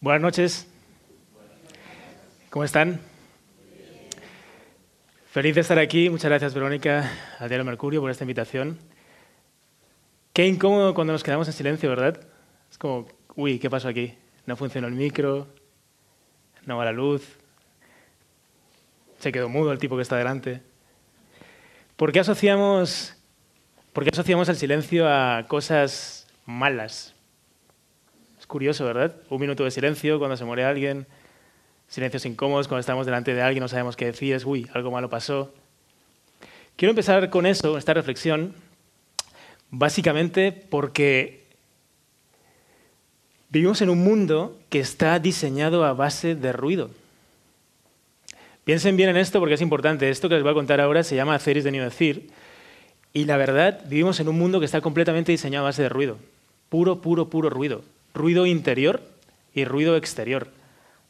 [0.00, 0.68] Buenas noches.
[2.50, 3.00] ¿Cómo están?
[5.32, 6.08] Feliz de estar aquí.
[6.08, 8.78] Muchas gracias, Verónica, al Diario Mercurio, por esta invitación.
[10.32, 12.20] Qué incómodo cuando nos quedamos en silencio, ¿verdad?
[12.70, 14.14] Es como, uy, ¿qué pasó aquí?
[14.46, 15.48] No funcionó el micro,
[16.64, 17.26] no va la luz,
[19.18, 20.62] se quedó mudo el tipo que está delante.
[21.96, 23.16] ¿Por qué asociamos,
[23.92, 27.17] por qué asociamos el silencio a cosas malas?
[28.48, 29.14] Curioso, ¿verdad?
[29.28, 31.06] Un minuto de silencio cuando se muere alguien,
[31.86, 35.10] silencios incómodos cuando estamos delante de alguien, no sabemos qué decir, es, uy, algo malo
[35.10, 35.52] pasó.
[36.74, 38.54] Quiero empezar con eso, esta reflexión,
[39.70, 41.44] básicamente porque
[43.50, 46.90] vivimos en un mundo que está diseñado a base de ruido.
[48.64, 50.08] Piensen bien en esto porque es importante.
[50.08, 52.30] Esto que les voy a contar ahora se llama hacer de ni decir.
[53.12, 56.16] Y la verdad, vivimos en un mundo que está completamente diseñado a base de ruido.
[56.70, 57.82] Puro, puro, puro ruido.
[58.18, 59.00] Ruido interior
[59.54, 60.48] y ruido exterior.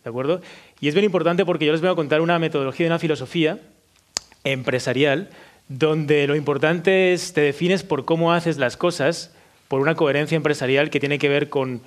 [0.04, 0.40] ¿De acuerdo?
[0.80, 3.58] Y es bien importante porque yo les voy a contar una metodología de una filosofía
[4.44, 5.30] empresarial
[5.68, 9.34] donde lo importante es te defines por cómo haces las cosas,
[9.68, 11.82] por una coherencia empresarial que tiene que ver con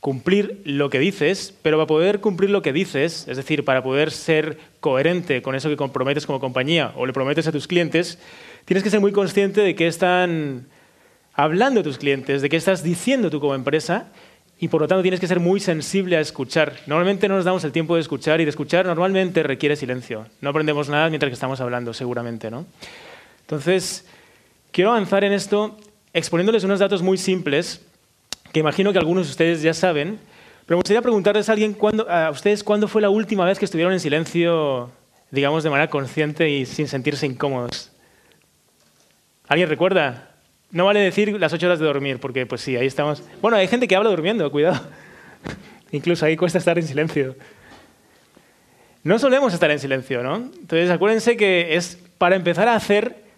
[0.00, 4.10] cumplir lo que dices, pero para poder cumplir lo que dices, es decir, para poder
[4.12, 8.18] ser coherente con eso que comprometes como compañía o le prometes a tus clientes,
[8.64, 10.66] tienes que ser muy consciente de qué están
[11.34, 14.06] hablando tus clientes, de qué estás diciendo tú como empresa
[14.60, 16.74] y por lo tanto tienes que ser muy sensible a escuchar.
[16.86, 20.26] Normalmente no nos damos el tiempo de escuchar y de escuchar normalmente requiere silencio.
[20.40, 22.50] No aprendemos nada mientras que estamos hablando, seguramente.
[22.50, 22.66] ¿no?
[23.42, 24.06] Entonces,
[24.72, 25.76] quiero avanzar en esto
[26.12, 27.82] exponiéndoles unos datos muy simples
[28.52, 30.18] que imagino que algunos de ustedes ya saben,
[30.66, 31.76] pero me gustaría preguntarles a, alguien
[32.08, 34.90] a ustedes cuándo fue la última vez que estuvieron en silencio,
[35.30, 37.92] digamos, de manera consciente y sin sentirse incómodos.
[39.46, 40.27] ¿Alguien recuerda?
[40.70, 43.22] No vale decir las ocho horas de dormir, porque pues sí, ahí estamos.
[43.40, 44.80] Bueno, hay gente que habla durmiendo, cuidado.
[45.92, 47.36] Incluso ahí cuesta estar en silencio.
[49.02, 50.36] No solemos estar en silencio, ¿no?
[50.36, 53.28] Entonces acuérdense que es para empezar a hacer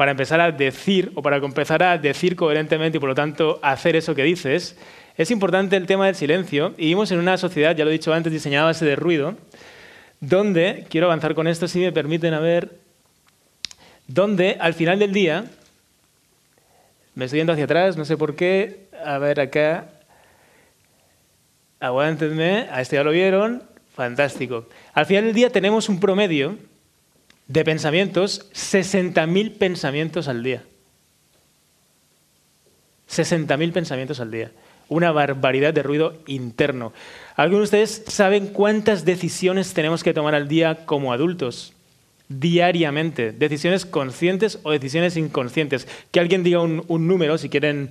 [0.00, 3.96] para empezar a decir o para empezar a decir coherentemente y por lo tanto hacer
[3.96, 4.74] eso que dices,
[5.18, 8.14] es importante el tema del silencio y vivimos en una sociedad, ya lo he dicho
[8.14, 9.36] antes, diseñada a base de ruido,
[10.20, 12.78] donde, quiero avanzar con esto si me permiten a ver,
[14.06, 15.44] donde al final del día,
[17.14, 19.88] me estoy yendo hacia atrás, no sé por qué, a ver acá,
[21.80, 23.62] aguántenme, a este ya lo vieron,
[23.94, 24.66] fantástico.
[24.92, 26.56] Al final del día tenemos un promedio
[27.48, 30.62] de pensamientos, 60.000 pensamientos al día.
[33.10, 34.52] 60.000 pensamientos al día.
[34.88, 36.92] Una barbaridad de ruido interno.
[37.34, 41.74] ¿Algunos de ustedes saben cuántas decisiones tenemos que tomar al día como adultos?
[42.30, 43.32] Diariamente.
[43.32, 45.88] Decisiones conscientes o decisiones inconscientes.
[46.12, 47.90] Que alguien diga un, número, si quieren,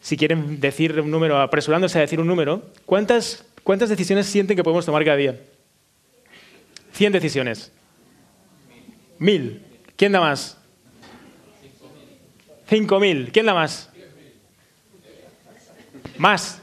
[0.00, 2.64] si quieren decir un número, apresurándose a decir un número.
[2.86, 5.38] ¿Cuántas, ¿Cuántas decisiones sienten que podemos tomar cada día?
[6.92, 7.70] 100 decisiones.
[9.20, 9.62] Mil.
[9.96, 10.58] ¿Quién da más?
[12.68, 13.30] Cinco mil.
[13.32, 13.90] ¿Quién da más?
[16.18, 16.60] Más.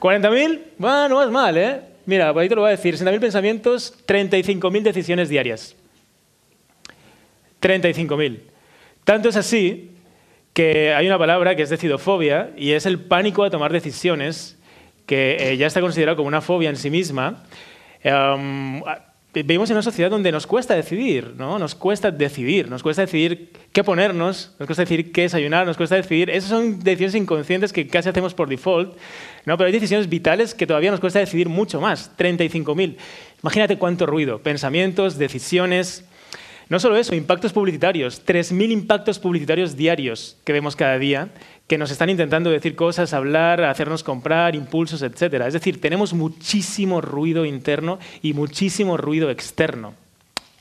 [0.00, 0.72] ¿Cuarenta mil?
[0.76, 1.91] Bueno, no es mal, ¿eh?
[2.06, 2.96] Mira, lo voy a decir.
[2.96, 5.76] 60.000 pensamientos, 35.000 decisiones diarias.
[7.60, 8.40] 35.000.
[9.04, 9.90] Tanto es así
[10.52, 14.58] que hay una palabra que es decidofobia y es el pánico a tomar decisiones
[15.06, 17.44] que eh, ya está considerado como una fobia en sí misma.
[18.02, 18.82] Em,
[19.34, 21.58] vivimos en una sociedad donde nos cuesta decidir, ¿no?
[21.58, 25.96] Nos cuesta decidir, nos cuesta decidir qué ponernos, nos cuesta decidir qué desayunar, nos cuesta
[25.96, 26.30] decidir.
[26.30, 28.96] Esas son decisiones inconscientes que casi hacemos por default,
[29.44, 29.56] ¿no?
[29.56, 32.96] Pero hay decisiones vitales que todavía nos cuesta decidir mucho más, 35.000.
[33.42, 36.04] Imagínate cuánto ruido, pensamientos, decisiones.
[36.68, 41.30] No solo eso, impactos publicitarios, 3.000 impactos publicitarios diarios que vemos cada día
[41.66, 45.44] que nos están intentando decir cosas, hablar, hacernos comprar, impulsos, etc.
[45.46, 49.94] Es decir, tenemos muchísimo ruido interno y muchísimo ruido externo.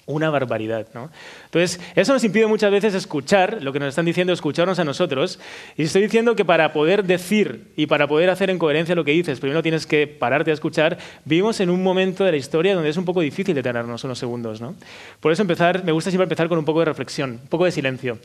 [0.08, 1.12] Una barbaridad, ¿no?
[1.46, 5.40] Entonces, eso nos impide muchas veces escuchar lo que nos están diciendo, escucharnos a nosotros.
[5.78, 9.12] Y estoy diciendo que para poder decir y para poder hacer en coherencia lo que
[9.12, 10.98] dices, primero tienes que pararte a escuchar.
[11.24, 14.60] Vivimos en un momento de la historia donde es un poco difícil detenernos unos segundos,
[14.60, 14.76] ¿no?
[15.20, 17.72] Por eso empezar, me gusta siempre empezar con un poco de reflexión, un poco de
[17.72, 18.18] silencio.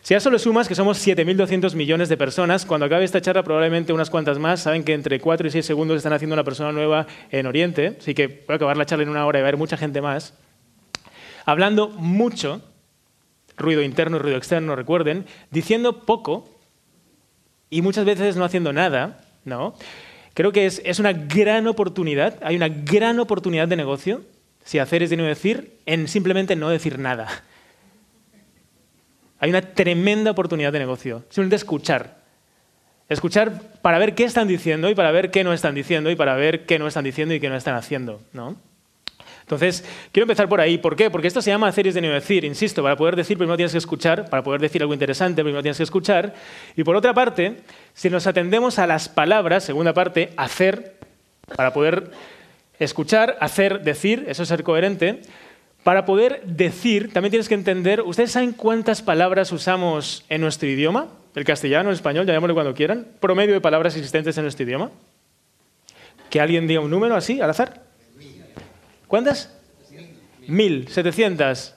[0.00, 3.42] Si a eso le sumas que somos 7.200 millones de personas, cuando acabe esta charla
[3.42, 6.72] probablemente unas cuantas más, saben que entre 4 y 6 segundos están haciendo una persona
[6.72, 9.46] nueva en Oriente, así que voy a acabar la charla en una hora y va
[9.46, 10.34] a haber mucha gente más,
[11.48, 12.60] hablando mucho,
[13.56, 16.46] ruido interno y ruido externo, recuerden, diciendo poco
[17.70, 19.74] y muchas veces no haciendo nada, ¿no?
[20.34, 24.20] Creo que es, es una gran oportunidad, hay una gran oportunidad de negocio,
[24.62, 27.28] si hacer es de no decir, en simplemente no decir nada.
[29.38, 31.20] Hay una tremenda oportunidad de negocio.
[31.30, 32.18] Simplemente escuchar.
[33.08, 36.34] Escuchar para ver qué están diciendo y para ver qué no están diciendo y para
[36.34, 38.20] ver qué no están diciendo y qué no están haciendo.
[38.34, 38.56] ¿no?
[39.48, 40.76] Entonces, quiero empezar por ahí.
[40.76, 41.08] ¿Por qué?
[41.08, 42.44] Porque esto se llama y de decir.
[42.44, 45.78] Insisto, para poder decir primero tienes que escuchar, para poder decir algo interesante primero tienes
[45.78, 46.34] que escuchar.
[46.76, 47.56] Y por otra parte,
[47.94, 50.96] si nos atendemos a las palabras, segunda parte, hacer,
[51.56, 52.10] para poder
[52.78, 55.22] escuchar, hacer, decir, eso es ser coherente.
[55.82, 61.08] Para poder decir, también tienes que entender, ¿ustedes saben cuántas palabras usamos en nuestro idioma?
[61.34, 63.06] El castellano, el español, llamémoslo cuando quieran.
[63.18, 64.90] Promedio de palabras existentes en nuestro idioma.
[66.28, 67.87] Que alguien diga un número así, al azar.
[69.08, 69.50] ¿Cuántas?
[70.46, 70.88] Mil.
[70.88, 71.76] ¿Setecientas?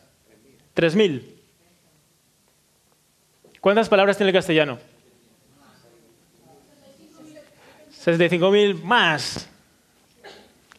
[0.74, 1.40] ¿Tres mil?
[3.62, 4.80] ¿Cuántas palabras tiene el castellano?
[8.04, 8.76] ¿65 mil?
[8.84, 9.48] Más.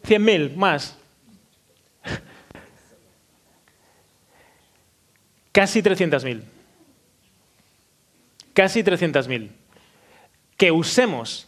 [0.03, 0.55] ¿Cien mil?
[0.55, 0.95] Más.
[5.51, 6.41] Casi 300.000.
[8.53, 9.49] Casi 300.000.
[10.57, 11.47] Que usemos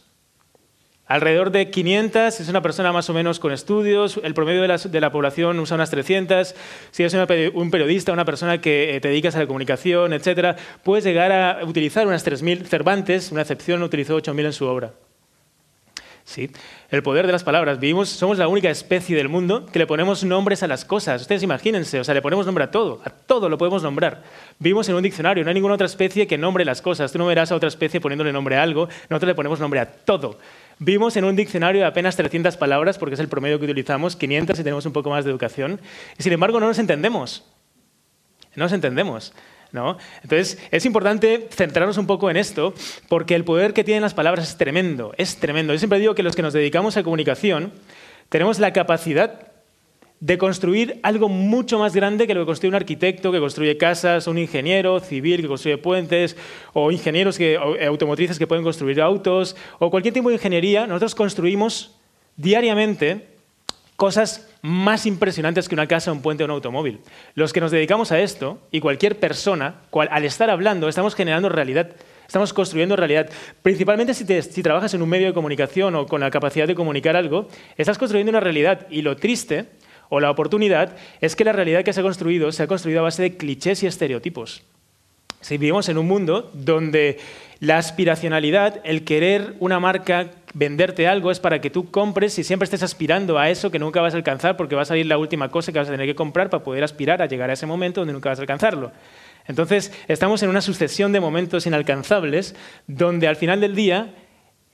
[1.08, 5.12] Alrededor de 500 es una persona más o menos con estudios, el promedio de la,
[5.12, 6.52] población usa unas 300.
[6.90, 7.14] Si eres
[7.54, 11.64] un periodista, una persona que eh, te dedicas a la comunicación, etc., puedes llegar a
[11.64, 12.64] utilizar unas 3.000.
[12.64, 14.94] Cervantes, una excepción, utilizó 8.000 en su obra.
[16.26, 16.50] Sí,
[16.90, 17.78] el poder de las palabras.
[17.78, 21.22] Vivimos, somos la única especie del mundo que le ponemos nombres a las cosas.
[21.22, 24.24] Ustedes imagínense, o sea, le ponemos nombre a todo, a todo lo podemos nombrar.
[24.58, 27.12] Vivimos en un diccionario, no hay ninguna otra especie que nombre las cosas.
[27.12, 29.86] Tú no verás a otra especie poniéndole nombre a algo, nosotros le ponemos nombre a
[29.86, 30.40] todo.
[30.78, 34.56] Vimos en un diccionario de apenas 300 palabras, porque es el promedio que utilizamos, 500
[34.56, 35.80] si tenemos un poco más de educación,
[36.18, 37.44] y sin embargo no nos entendemos.
[38.54, 39.32] No nos entendemos.
[39.72, 39.98] ¿no?
[40.22, 42.74] Entonces, es importante centrarnos un poco en esto,
[43.08, 45.72] porque el poder que tienen las palabras es tremendo, es tremendo.
[45.72, 47.72] Yo siempre digo que los que nos dedicamos a comunicación
[48.28, 49.55] tenemos la capacidad
[50.20, 54.26] de construir algo mucho más grande que lo que construye un arquitecto que construye casas,
[54.26, 56.36] un ingeniero civil que construye puentes,
[56.72, 60.86] o ingenieros que, eh, automotrices que pueden construir autos, o cualquier tipo de ingeniería.
[60.86, 61.96] Nosotros construimos
[62.36, 63.26] diariamente
[63.96, 67.00] cosas más impresionantes que una casa, un puente o un automóvil.
[67.34, 71.90] Los que nos dedicamos a esto, y cualquier persona, al estar hablando, estamos generando realidad.
[72.26, 73.30] Estamos construyendo realidad.
[73.62, 77.16] Principalmente si, si, trabajas en un medio de comunicación o con la capacidad de comunicar
[77.16, 78.86] algo, estás construyendo una realidad.
[78.90, 79.66] Y lo triste
[80.08, 83.04] o la oportunidad es que la realidad que se ha construido se ha construido a
[83.04, 84.62] base de clichés y estereotipos.
[85.40, 87.18] Si vivimos en un mundo donde
[87.60, 92.64] la aspiracionalidad, el querer una marca, venderte algo, es para que tú compres y siempre
[92.64, 95.48] estés aspirando a eso que nunca vas a alcanzar porque va a salir la última
[95.50, 98.00] cosa que vas a tener que comprar para poder aspirar a llegar a ese momento
[98.00, 98.92] donde nunca vas a alcanzarlo.
[99.46, 102.56] Entonces, estamos en una sucesión de momentos inalcanzables
[102.86, 104.12] donde al final del día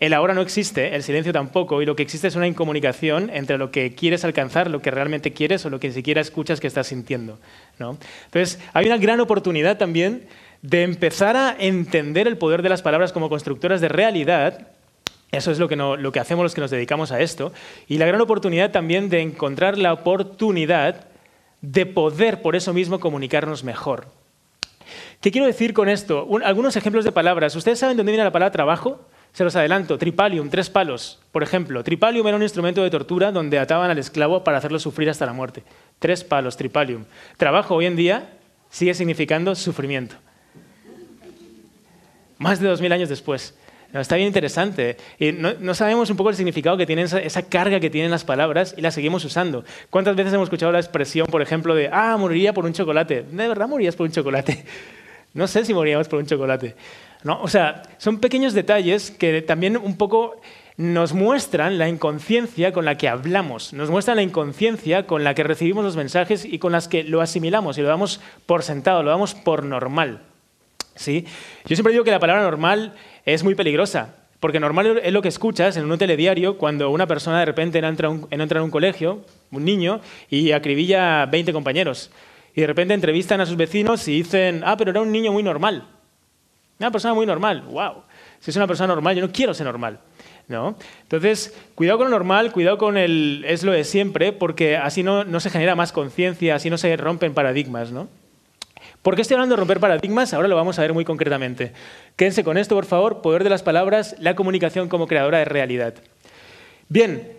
[0.02, 3.56] el ahora no existe, el silencio tampoco, y lo que existe es una incomunicación entre
[3.56, 6.66] lo que quieres alcanzar, lo que realmente quieres o lo que ni siquiera escuchas que
[6.66, 7.38] estás sintiendo.
[7.78, 7.96] ¿no?
[8.24, 10.26] Entonces, hay una gran oportunidad también
[10.60, 14.66] de empezar a entender el poder de las palabras como constructoras de realidad.
[15.30, 17.52] Eso es lo que, lo que hacemos los que nos dedicamos a esto.
[17.86, 21.06] Y la gran oportunidad también de encontrar la oportunidad
[21.60, 24.08] de poder por eso mismo comunicarnos mejor.
[25.20, 26.26] ¿Qué quiero decir con esto?
[26.44, 27.54] algunos ejemplos de palabras.
[27.54, 29.06] ¿Ustedes saben dónde viene la palabra trabajo?
[29.32, 31.18] Se los adelanto, tripalium, tres palos.
[31.32, 35.08] Por ejemplo, tripalium era un instrumento de tortura donde ataban al esclavo para hacerlo sufrir
[35.08, 35.62] hasta la muerte.
[35.98, 37.04] Tres palos, tripalium.
[37.38, 38.28] Trabajo hoy en día
[38.68, 40.16] sigue significando sufrimiento.
[42.36, 43.54] Más de dos mil años después.
[43.94, 44.98] está bien interesante.
[45.18, 48.74] Y no, sabemos un poco el significado que tienen, esa, carga que tienen las palabras
[48.76, 49.64] y las seguimos usando.
[49.88, 53.22] ¿Cuántas veces hemos escuchado la expresión, por ejemplo, de, ah, moriría por un chocolate?
[53.22, 54.64] ¿De verdad morirías por un chocolate?
[55.34, 56.76] No sé si moriríamos por un chocolate.
[57.24, 60.40] O sea, son pequeños detalles que también un poco
[60.76, 65.44] nos muestran la inconsciencia con la que hablamos, nos muestran la inconsciencia con la que
[65.44, 69.10] recibimos los mensajes y con las que lo asimilamos y lo damos por sentado, lo
[69.10, 70.22] damos por normal.
[70.94, 71.26] ¿sí?
[71.66, 72.94] Yo siempre digo que la palabra normal
[73.26, 77.38] es muy peligrosa, porque normal es lo que escuchas en un telediario cuando una persona
[77.38, 82.10] de repente entra, entra en un colegio, un niño, y acribilla a 20 compañeros.
[82.54, 85.42] Y de repente entrevistan a sus vecinos y dicen, ah, pero era un niño muy
[85.42, 85.86] normal.
[86.82, 88.02] Una persona muy normal, wow.
[88.40, 90.00] Si es una persona normal, yo no quiero ser normal.
[90.48, 90.74] ¿no?
[91.02, 95.22] Entonces, cuidado con lo normal, cuidado con el es lo de siempre, porque así no,
[95.22, 97.92] no se genera más conciencia, así no se rompen paradigmas.
[97.92, 98.08] ¿no?
[99.00, 100.34] ¿Por qué estoy hablando de romper paradigmas?
[100.34, 101.72] Ahora lo vamos a ver muy concretamente.
[102.16, 103.22] Quédense con esto, por favor.
[103.22, 105.94] Poder de las palabras, la comunicación como creadora de realidad.
[106.88, 107.30] Bien,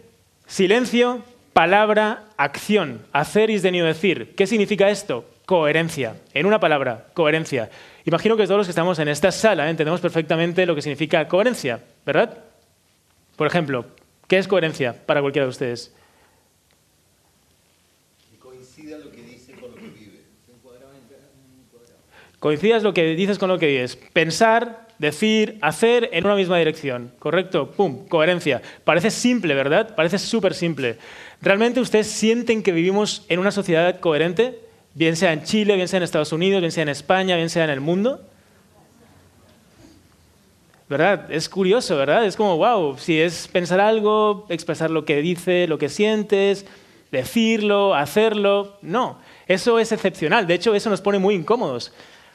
[0.48, 1.22] silencio,
[1.52, 3.02] palabra, acción.
[3.12, 4.36] Hacer y de decir.
[4.38, 5.26] ¿Qué significa esto?
[5.46, 6.16] Coherencia.
[6.34, 7.70] En una palabra, coherencia.
[8.06, 11.80] Imagino que todos los que estamos en esta sala entendemos perfectamente lo que significa coherencia,
[12.06, 12.44] ¿verdad?
[13.38, 13.86] Por ejemplo,
[14.28, 15.94] ¿qué es coherencia para cualquiera de ustedes?
[18.30, 20.24] Que coincida lo que dice con lo que vive.
[22.40, 23.96] Coincidas lo que dices con lo que dices.
[24.12, 27.14] Pensar, decir, hacer en una misma dirección.
[27.20, 27.72] ¿Correcto?
[27.72, 28.06] ¡Pum!
[28.10, 28.62] Coherencia.
[28.84, 29.96] Parece simple, ¿verdad?
[29.96, 30.98] Parece súper simple.
[31.42, 34.60] ¿Realmente ustedes sienten que vivimos en una sociedad coherente?
[34.96, 37.64] Bien sea en Chile, bien sea en Estados Unidos, bien sea en España, bien sea
[37.64, 38.22] en el mundo.
[40.88, 41.32] ¿Verdad?
[41.32, 42.26] Es curioso, ¿verdad?
[42.26, 46.68] Es como, wow, si es pensar algo, expresar lo que dice, lo que sientes,
[47.12, 48.78] decirlo, hacerlo.
[48.82, 50.46] No, eso es excepcional.
[50.46, 51.94] De hecho, eso nos pone muy incómodos.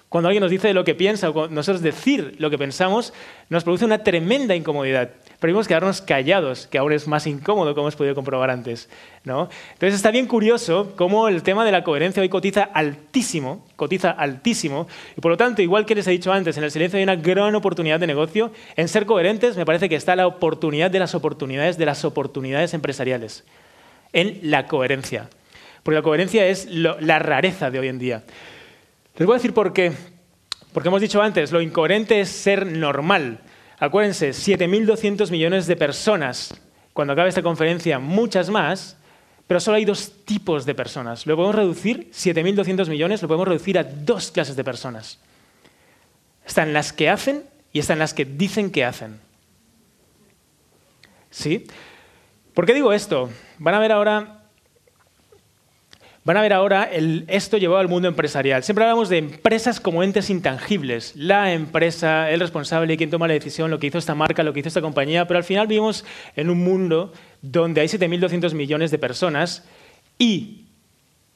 [0.09, 3.13] Cuando alguien nos dice lo que piensa o nosotros decir lo que pensamos,
[3.51, 5.11] nos produce una tremenda incomodidad.
[5.39, 8.89] Preferimos quedarnos callados, que aún es más incómodo, como hemos podido comprobar antes.
[9.25, 9.51] ¿no?
[9.75, 14.89] Entonces está bien curioso cómo el tema de la coherencia hoy cotiza altísimo, cotiza altísimo,
[15.15, 17.17] y por lo tanto, igual que les he dicho antes, en el silencio hay una
[17.17, 18.51] gran oportunidad de negocio.
[18.77, 22.73] En ser coherentes me parece que está la oportunidad de las oportunidades, de las oportunidades
[22.73, 23.45] empresariales.
[24.15, 25.29] En la coherencia.
[25.83, 28.23] Porque la coherencia es la rareza de hoy en día.
[29.19, 29.93] Les voy a decir por qué.
[30.73, 33.41] Porque hemos dicho antes, lo incoherente es ser normal.
[33.81, 36.55] Acuérdense, 7.200 millones de personas.
[36.93, 38.97] Cuando acabe esta conferencia, muchas más,
[39.49, 41.27] pero solo hay dos tipos de personas.
[41.27, 45.19] Lo podemos reducir, 7.200 millones, lo podemos reducir a dos clases de personas.
[46.47, 49.19] Están las que hacen y están las que dicen que hacen.
[51.29, 51.67] ¿Sí?
[52.55, 53.31] ¿Por qué digo esto?
[53.59, 54.38] Van a ver ahora
[56.29, 56.91] Van a ver ahora
[57.29, 58.63] esto llevado al mundo empresarial.
[58.63, 61.17] Siempre hablamos de empresas como entes intangibles.
[61.17, 64.61] La empresa, el responsable, quien toma la decisión, lo que hizo esta marca, lo que
[64.61, 66.05] hizo esta compañía, pero al final vivimos
[66.37, 69.65] en un mundo donde hay 7.200 millones de personas
[70.19, 70.67] y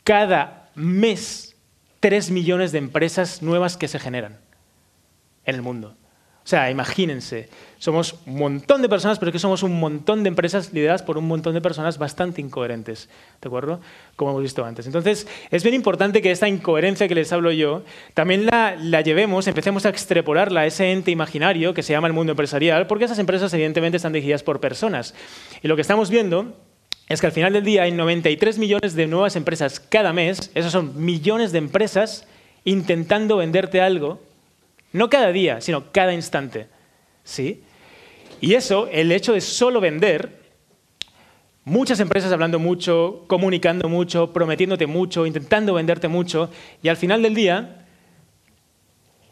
[0.04, 1.56] cada mes
[2.00, 4.40] 3 millones de empresas nuevas que se generan
[5.46, 5.96] en el mundo.
[6.44, 10.28] O sea, imagínense, somos un montón de personas, pero es que somos un montón de
[10.28, 13.08] empresas lideradas por un montón de personas bastante incoherentes,
[13.40, 13.80] ¿de acuerdo?
[14.16, 14.86] Como hemos visto antes.
[14.86, 17.84] Entonces, es bien importante que esta incoherencia que les hablo yo,
[18.14, 22.12] también la, la llevemos, empecemos a extrapolarla a ese ente imaginario que se llama el
[22.12, 25.14] mundo empresarial, porque esas empresas evidentemente están dirigidas por personas.
[25.62, 26.56] Y lo que estamos viendo
[27.08, 30.72] es que al final del día hay 93 millones de nuevas empresas cada mes, esos
[30.72, 32.26] son millones de empresas
[32.64, 34.20] intentando venderte algo
[34.92, 36.68] no cada día, sino cada instante.
[37.24, 37.62] ¿Sí?
[38.40, 40.40] Y eso, el hecho de solo vender,
[41.64, 46.50] muchas empresas hablando mucho, comunicando mucho, prometiéndote mucho, intentando venderte mucho,
[46.82, 47.86] y al final del día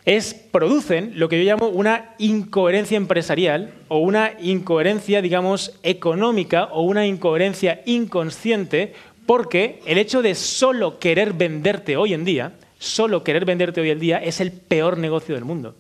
[0.04, 6.82] es, producen lo que yo llamo una incoherencia empresarial o una incoherencia, digamos, económica o
[6.82, 8.94] una incoherencia inconsciente,
[9.26, 14.00] porque el hecho de solo querer venderte hoy en día solo querer venderte hoy en
[14.00, 15.76] día es el peor negocio del mundo.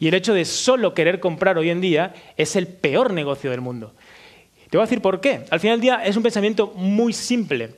[0.00, 3.60] Y el hecho de solo querer comprar hoy en día es el peor negocio del
[3.60, 3.94] mundo.
[4.70, 5.44] Te voy a decir por qué.
[5.50, 7.76] Al final del día es un pensamiento muy simple.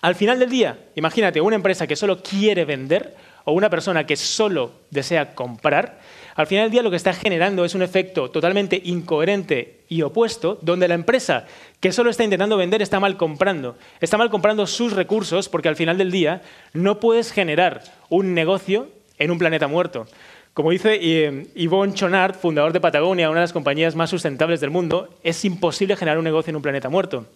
[0.00, 4.16] Al final del día, imagínate una empresa que solo quiere vender o una persona que
[4.16, 6.00] solo desea comprar,
[6.40, 10.58] al final del día lo que está generando es un efecto totalmente incoherente y opuesto,
[10.62, 11.46] donde la empresa
[11.80, 13.76] que solo está intentando vender está mal comprando.
[14.00, 16.42] Está mal comprando sus recursos porque al final del día
[16.72, 20.06] no puedes generar un negocio en un planeta muerto.
[20.54, 24.70] Como dice eh, Yvonne Chonard, fundador de Patagonia, una de las compañías más sustentables del
[24.70, 27.26] mundo, es imposible generar un negocio en un planeta muerto.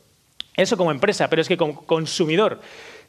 [0.56, 2.61] Eso como empresa, pero es que como consumidor,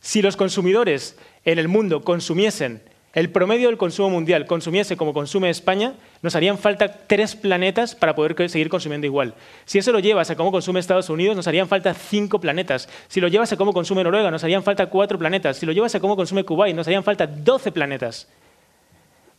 [0.02, 2.82] si los consumidores en el mundo consumiesen
[3.16, 8.14] el promedio del consumo mundial consumiese como consume España, nos harían falta tres planetas para
[8.14, 9.34] poder seguir consumiendo igual.
[9.64, 12.90] Si eso lo llevas a cómo consume Estados Unidos, nos harían falta cinco planetas.
[13.08, 15.56] Si lo llevas a cómo consume Noruega, nos harían falta cuatro planetas.
[15.56, 18.28] Si lo llevas a cómo consume Kuwait, nos harían falta doce planetas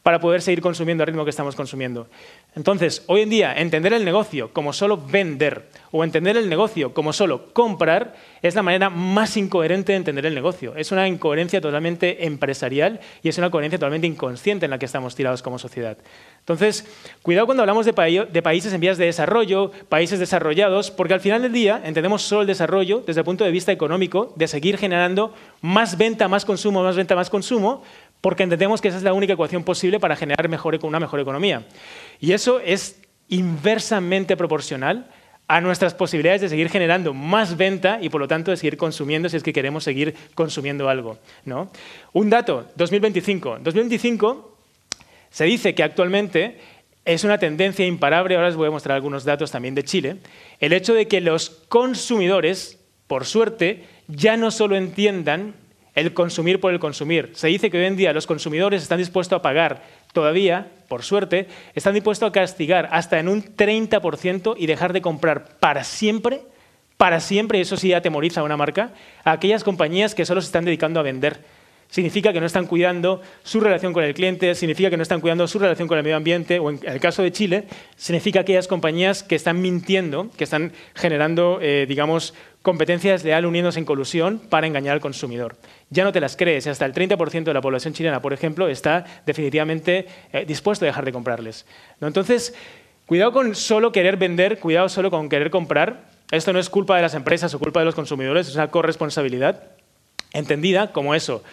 [0.02, 2.09] para poder seguir consumiendo al ritmo que estamos consumiendo.
[2.57, 7.13] Entonces, hoy en día, entender el negocio como solo vender o entender el negocio como
[7.13, 10.75] solo comprar es la manera más incoherente de entender el negocio.
[10.75, 15.15] Es una incoherencia totalmente empresarial y es una coherencia totalmente inconsciente en la que estamos
[15.15, 15.99] tirados como sociedad.
[16.39, 16.87] Entonces,
[17.21, 21.43] cuidado cuando hablamos de, de países en vías de desarrollo, países desarrollados, porque al final
[21.43, 25.35] del día entendemos solo el desarrollo desde el punto de vista económico, de seguir generando
[25.61, 27.83] más venta, más consumo, más venta, más consumo,
[28.21, 30.47] porque entendemos que esa es la única ecuación posible para generar
[30.83, 31.67] una mejor economía.
[32.21, 35.11] Y eso es inversamente proporcional
[35.49, 39.29] a nuestras posibilidades de seguir generando más venta y por lo tanto de seguir consumiendo
[39.29, 41.19] si es que queremos seguir consumiendo algo.
[41.45, 41.71] ¿no?
[42.13, 43.59] Un dato, 2025.
[43.61, 44.57] 2025
[45.31, 46.59] se dice que actualmente
[47.05, 50.17] es una tendencia imparable, ahora les voy a mostrar algunos datos también de Chile,
[50.59, 55.55] el hecho de que los consumidores, por suerte, ya no solo entiendan
[55.97, 57.33] el consumir por el consumir.
[57.35, 61.49] Se dice que hoy en día los consumidores están dispuestos a pagar todavía, por suerte,
[61.75, 66.43] están dispuestos a castigar hasta en un 30% y dejar de comprar para siempre,
[66.99, 68.93] para siempre, y eso sí atemoriza a una marca,
[69.25, 71.41] a aquellas compañías que solo se están dedicando a vender,
[71.88, 75.47] significa que no están cuidando su relación con el cliente, significa que no están cuidando
[75.47, 77.64] su relación con el medio ambiente, o en el caso de Chile,
[77.97, 83.85] significa aquellas compañías que están mintiendo, que están generando, eh, digamos, competencia desleal uniéndose en
[83.85, 85.57] colusión para engañar al consumidor.
[85.90, 89.05] Ya no te las crees, hasta el 30% de la población chilena, por ejemplo, está
[89.25, 91.64] definitivamente eh, dispuesto a dejar de comprarles.
[92.00, 92.55] Entonces,
[93.07, 96.11] cuidado con solo querer vender, cuidado solo con querer comprar.
[96.33, 99.62] Esto no es culpa de las empresas o culpa de los consumidores, es una corresponsabilidad
[100.33, 101.45] entendida como eso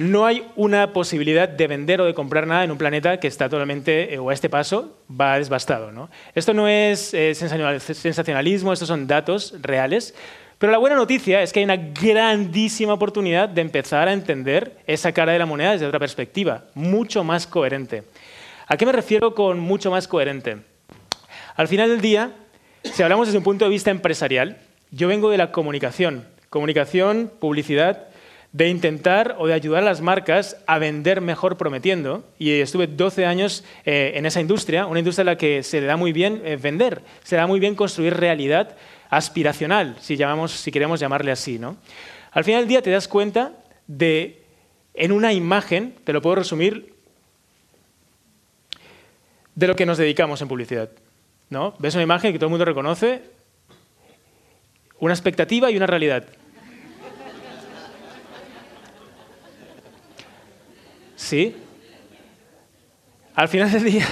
[0.00, 3.50] no hay una posibilidad de vender o de comprar nada en un planeta que está
[3.50, 5.92] totalmente, eh, o a este paso, va desbastado.
[5.92, 6.08] ¿no?
[6.34, 10.14] Esto no es eh, sensacionalismo, estos son datos reales.
[10.56, 15.12] Pero la buena noticia es que hay una grandísima oportunidad de empezar a entender esa
[15.12, 18.04] cara de la moneda desde otra perspectiva, mucho más coherente.
[18.68, 20.56] ¿A qué me refiero con mucho más coherente?
[21.56, 22.30] Al final del día,
[22.84, 24.56] si hablamos desde un punto de vista empresarial,
[24.92, 28.09] yo vengo de la comunicación, comunicación, publicidad,
[28.52, 32.24] de intentar o de ayudar a las marcas a vender mejor prometiendo.
[32.38, 35.86] Y estuve 12 años eh, en esa industria, una industria en la que se le
[35.86, 38.76] da muy bien eh, vender, se le da muy bien construir realidad
[39.08, 41.58] aspiracional, si, llamamos, si queremos llamarle así.
[41.58, 41.76] ¿no?
[42.32, 43.52] Al final del día te das cuenta
[43.86, 44.42] de,
[44.94, 46.94] en una imagen, te lo puedo resumir,
[49.54, 50.90] de lo que nos dedicamos en publicidad.
[51.50, 51.74] ¿no?
[51.78, 53.22] Ves una imagen que todo el mundo reconoce,
[54.98, 56.24] una expectativa y una realidad.
[61.20, 61.54] Sí.
[63.34, 64.06] Al final del día,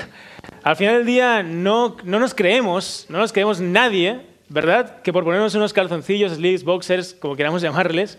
[0.62, 5.00] al final del día no, no nos creemos, no nos creemos nadie, ¿verdad?
[5.00, 8.18] Que por ponernos unos calzoncillos, slicks, boxers, como queramos llamarles,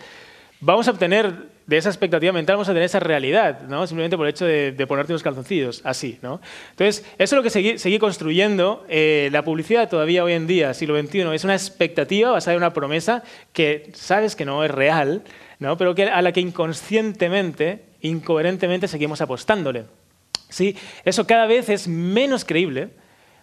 [0.60, 1.34] vamos a obtener
[1.68, 3.86] de esa expectativa mental, vamos a tener esa realidad, ¿no?
[3.86, 6.42] Simplemente por el hecho de, ponerte unos calzoncillos, así, ¿no?
[6.72, 11.00] Entonces, eso es lo que sigue, construyendo eh, la publicidad todavía hoy en día, siglo
[11.00, 15.22] XXI, es una expectativa basada en una promesa que sabes que no es real,
[15.60, 15.78] ¿no?
[15.78, 19.86] Pero que, a la que inconscientemente incoherentemente seguimos apostándole.
[20.50, 20.76] ¿Sí?
[21.06, 22.90] Eso cada vez es menos creíble,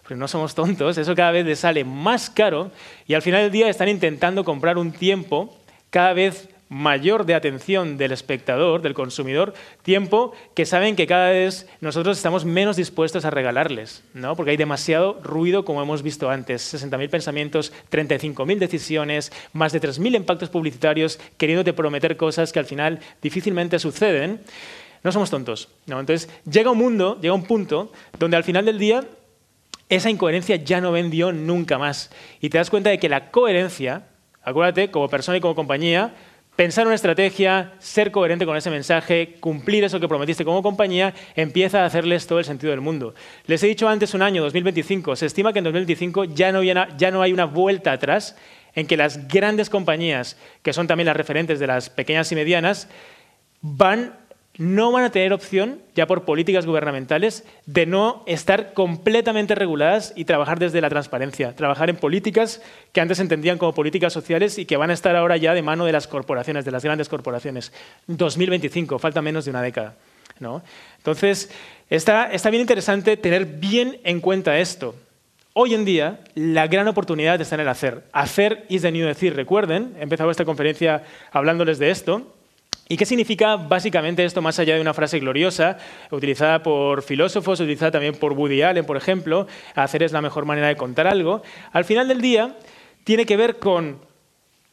[0.01, 2.71] porque no somos tontos, eso cada vez les sale más caro
[3.07, 5.57] y al final del día están intentando comprar un tiempo
[5.89, 11.67] cada vez mayor de atención del espectador, del consumidor, tiempo que saben que cada vez
[11.81, 14.35] nosotros estamos menos dispuestos a regalarles, ¿no?
[14.35, 20.15] porque hay demasiado ruido como hemos visto antes, 60.000 pensamientos, 35.000 decisiones, más de 3.000
[20.15, 24.41] impactos publicitarios queriéndote prometer cosas que al final difícilmente suceden.
[25.03, 25.69] No somos tontos.
[25.85, 25.99] ¿no?
[25.99, 29.05] Entonces llega un mundo, llega un punto donde al final del día
[29.89, 32.11] esa incoherencia ya no vendió nunca más.
[32.41, 34.07] Y te das cuenta de que la coherencia,
[34.43, 36.13] acuérdate, como persona y como compañía,
[36.57, 41.83] pensar una estrategia, ser coherente con ese mensaje, cumplir eso que prometiste como compañía, empieza
[41.83, 43.13] a hacerles todo el sentido del mundo.
[43.45, 47.11] Les he dicho antes un año, 2025, se estima que en 2025 ya no, ya
[47.11, 48.35] no hay una vuelta atrás
[48.73, 52.89] en que las grandes compañías, que son también las referentes de las pequeñas y medianas,
[53.61, 54.15] van
[54.57, 60.25] no van a tener opción, ya por políticas gubernamentales, de no estar completamente reguladas y
[60.25, 64.77] trabajar desde la transparencia, trabajar en políticas que antes entendían como políticas sociales y que
[64.77, 67.71] van a estar ahora ya de mano de las corporaciones, de las grandes corporaciones.
[68.07, 69.95] 2025, falta menos de una década.
[70.39, 70.63] ¿no?
[70.97, 71.51] Entonces,
[71.89, 74.95] está, está bien interesante tener bien en cuenta esto.
[75.53, 78.03] Hoy en día, la gran oportunidad está en el hacer.
[78.11, 79.35] Hacer is the new decir.
[79.35, 82.36] Recuerden, he esta conferencia hablándoles de esto.
[82.89, 85.77] ¿Y qué significa básicamente esto más allá de una frase gloriosa,
[86.09, 90.67] utilizada por filósofos, utilizada también por Woody Allen, por ejemplo, hacer es la mejor manera
[90.67, 91.41] de contar algo?
[91.73, 92.55] Al final del día,
[93.03, 93.99] tiene que ver con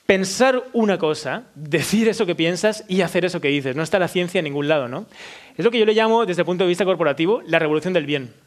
[0.07, 3.75] pensar una cosa, decir eso que piensas y hacer eso que dices.
[3.75, 5.07] No está la ciencia en ningún lado, ¿no?
[5.57, 8.07] Es lo que yo le llamo, desde el punto de vista corporativo, la revolución del
[8.07, 8.44] bien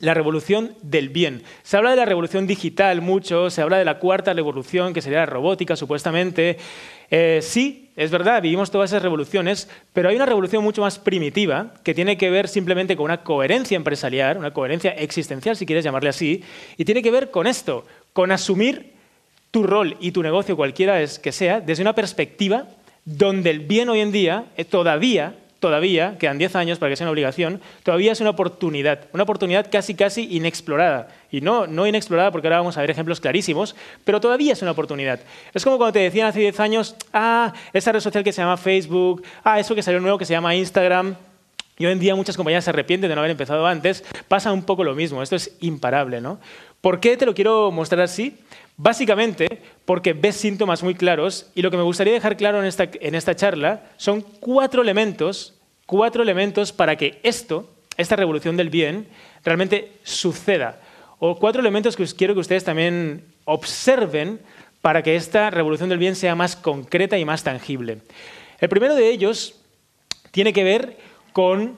[0.00, 1.42] la revolución del bien.
[1.62, 5.20] Se habla de la revolución digital mucho, se habla de la cuarta revolución, que sería
[5.20, 6.58] la robótica, supuestamente.
[7.10, 11.74] Eh, sí, es verdad, vivimos todas esas revoluciones, pero hay una revolución mucho más primitiva
[11.84, 16.08] que tiene que ver simplemente con una coherencia empresarial, una coherencia existencial, si quieres llamarle
[16.08, 16.42] así,
[16.76, 18.92] y tiene que ver con esto, con asumir
[19.50, 22.68] tu rol y tu negocio, cualquiera es que sea, desde una perspectiva
[23.04, 27.04] donde el bien hoy en día eh, todavía todavía, quedan 10 años para que sea
[27.04, 31.08] una obligación, todavía es una oportunidad, una oportunidad casi casi inexplorada.
[31.30, 34.72] Y no, no inexplorada porque ahora vamos a ver ejemplos clarísimos, pero todavía es una
[34.72, 35.20] oportunidad.
[35.54, 38.56] Es como cuando te decían hace 10 años, ah, esa red social que se llama
[38.56, 41.14] Facebook, ah, eso que salió nuevo que se llama Instagram.
[41.78, 44.04] Y hoy en día muchas compañías se arrepienten de no haber empezado antes.
[44.28, 46.20] Pasa un poco lo mismo, esto es imparable.
[46.20, 46.38] ¿no?
[46.80, 48.38] ¿Por qué te lo quiero mostrar así?
[48.82, 52.88] Básicamente porque ves síntomas muy claros y lo que me gustaría dejar claro en esta,
[52.90, 55.52] en esta charla son cuatro elementos,
[55.84, 59.06] cuatro elementos para que esto, esta revolución del bien,
[59.44, 60.80] realmente suceda.
[61.18, 64.40] O cuatro elementos que quiero que ustedes también observen
[64.80, 67.98] para que esta revolución del bien sea más concreta y más tangible.
[68.60, 69.56] El primero de ellos
[70.30, 70.96] tiene que ver
[71.34, 71.76] con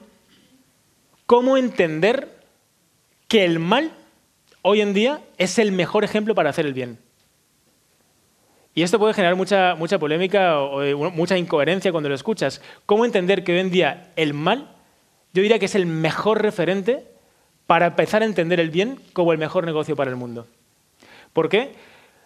[1.25, 2.29] cómo entender
[3.27, 3.91] que el mal
[4.63, 6.97] hoy en día es el mejor ejemplo para hacer el bien.
[8.73, 12.59] Y esto puede generar mucha, mucha polémica o, o mucha incoherencia cuando lo escuchas.
[12.87, 14.71] ¿Cómo entender que hoy en día el mal,
[15.33, 17.05] yo diría que es el mejor referente
[17.67, 20.47] para empezar a entender el bien como el mejor negocio para el mundo?
[21.33, 21.73] ¿Por qué?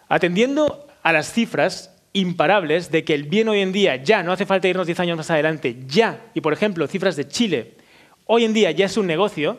[0.08, 4.46] Atendiendo a las cifras imparables de que el bien hoy en día ya, no hace
[4.46, 7.74] falta irnos 10 años más adelante, ya, y por ejemplo, cifras de Chile,
[8.24, 9.58] hoy en día ya es un negocio,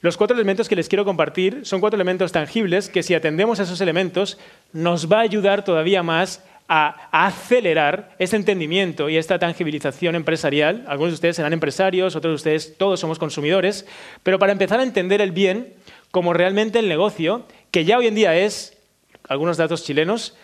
[0.00, 3.64] los cuatro elementos que les quiero compartir son cuatro elementos tangibles que si atendemos a
[3.64, 4.38] esos elementos
[4.72, 10.84] nos va a ayudar todavía más a, acelerar este entendimiento y esta tangibilización empresarial.
[10.86, 13.86] Algunos de ustedes serán empresarios, otros de ustedes todos somos consumidores,
[14.22, 15.74] pero para empezar a entender el bien
[16.10, 18.76] como realmente el negocio, que ya hoy en día es,
[19.28, 20.36] algunos datos chilenos,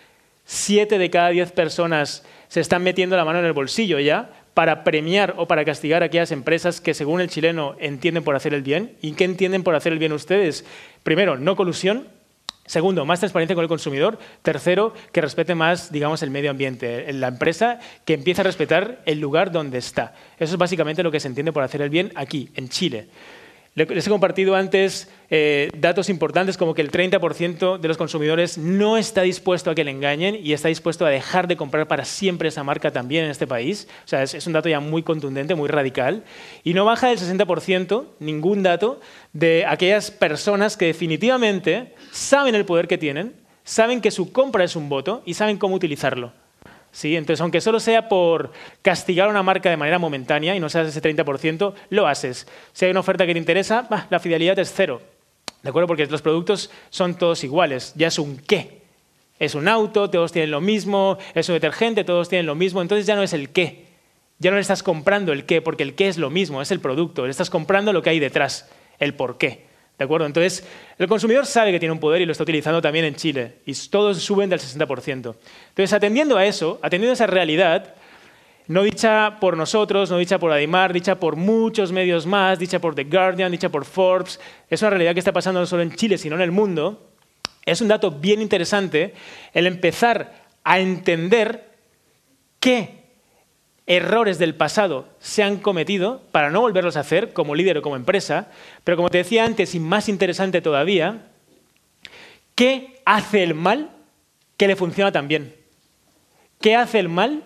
[0.45, 4.85] siete de cada diez personas se están metiendo la mano en el bolsillo ya para
[4.85, 8.63] premiar o para castigar a aquellas empresas que, según el chileno, entienden por hacer el
[8.63, 8.95] bien.
[9.01, 10.65] ¿Y qué entienden por hacer el bien ustedes?
[11.03, 12.07] Primero, no colusión.
[12.65, 14.17] Segundo, más transparencia con el consumidor.
[14.41, 17.11] Tercero, que respete más, digamos, el medio ambiente.
[17.11, 20.15] La empresa que empieza a respetar el lugar donde está.
[20.39, 23.09] Eso es básicamente lo que se entiende por hacer el bien aquí, en Chile.
[23.75, 28.95] Les he compartido antes eh, datos importantes como que el 30% de los consumidores no
[28.95, 32.47] está dispuesto a que le engañen y está dispuesto a dejar de comprar para siempre
[32.47, 33.89] esa marca también en este país.
[34.05, 36.23] O sea, es, es un dato ya muy contundente, muy radical.
[36.63, 39.01] Y no baja del 60%, ningún dato,
[39.33, 43.33] de aquellas personas que definitivamente saben el poder que tienen,
[43.65, 46.31] saben que su compra es un voto y saben cómo utilizarlo.
[46.95, 47.17] ¿Sí?
[47.17, 50.87] Entonces, aunque solo sea por castigar a una marca de manera momentánea y no seas
[50.87, 52.47] ese 30%, lo haces.
[52.71, 55.01] Si hay una oferta que te interesa, la fidelidad es cero.
[55.61, 55.87] ¿De acuerdo?
[55.87, 57.93] Porque los productos son todos iguales.
[57.97, 58.81] Ya es un qué.
[59.39, 62.81] Es un auto, todos tienen lo mismo, es un detergente, todos tienen lo mismo.
[62.81, 63.85] Entonces ya no es el qué.
[64.39, 66.79] Ya no le estás comprando el qué, porque el qué es lo mismo, es el
[66.79, 67.25] producto.
[67.25, 69.64] Le estás comprando lo que hay detrás, el por qué.
[69.97, 70.25] ¿De acuerdo?
[70.25, 73.59] Entonces, el consumidor sabe que tiene un poder y lo está utilizando también en Chile.
[73.65, 75.35] Y todos suben del 60%.
[75.69, 77.95] Entonces, atendiendo a eso, atendiendo a esa realidad,
[78.67, 82.95] no dicha por nosotros, no dicha por Adimar, dicha por muchos medios más, dicha por
[82.95, 86.17] The Guardian, dicha por Forbes, es una realidad que está pasando no solo en Chile,
[86.17, 87.11] sino en el mundo.
[87.65, 89.13] Es un dato bien interesante
[89.53, 91.69] el empezar a entender
[92.59, 92.94] qué
[93.87, 97.95] errores del pasado se han cometido para no volverlos a hacer como líder o como
[97.95, 98.47] empresa,
[98.83, 101.27] pero como te decía antes y más interesante todavía,
[102.55, 103.91] ¿qué hace el mal
[104.57, 105.55] que le funciona tan bien?
[106.61, 107.43] ¿Qué hace el mal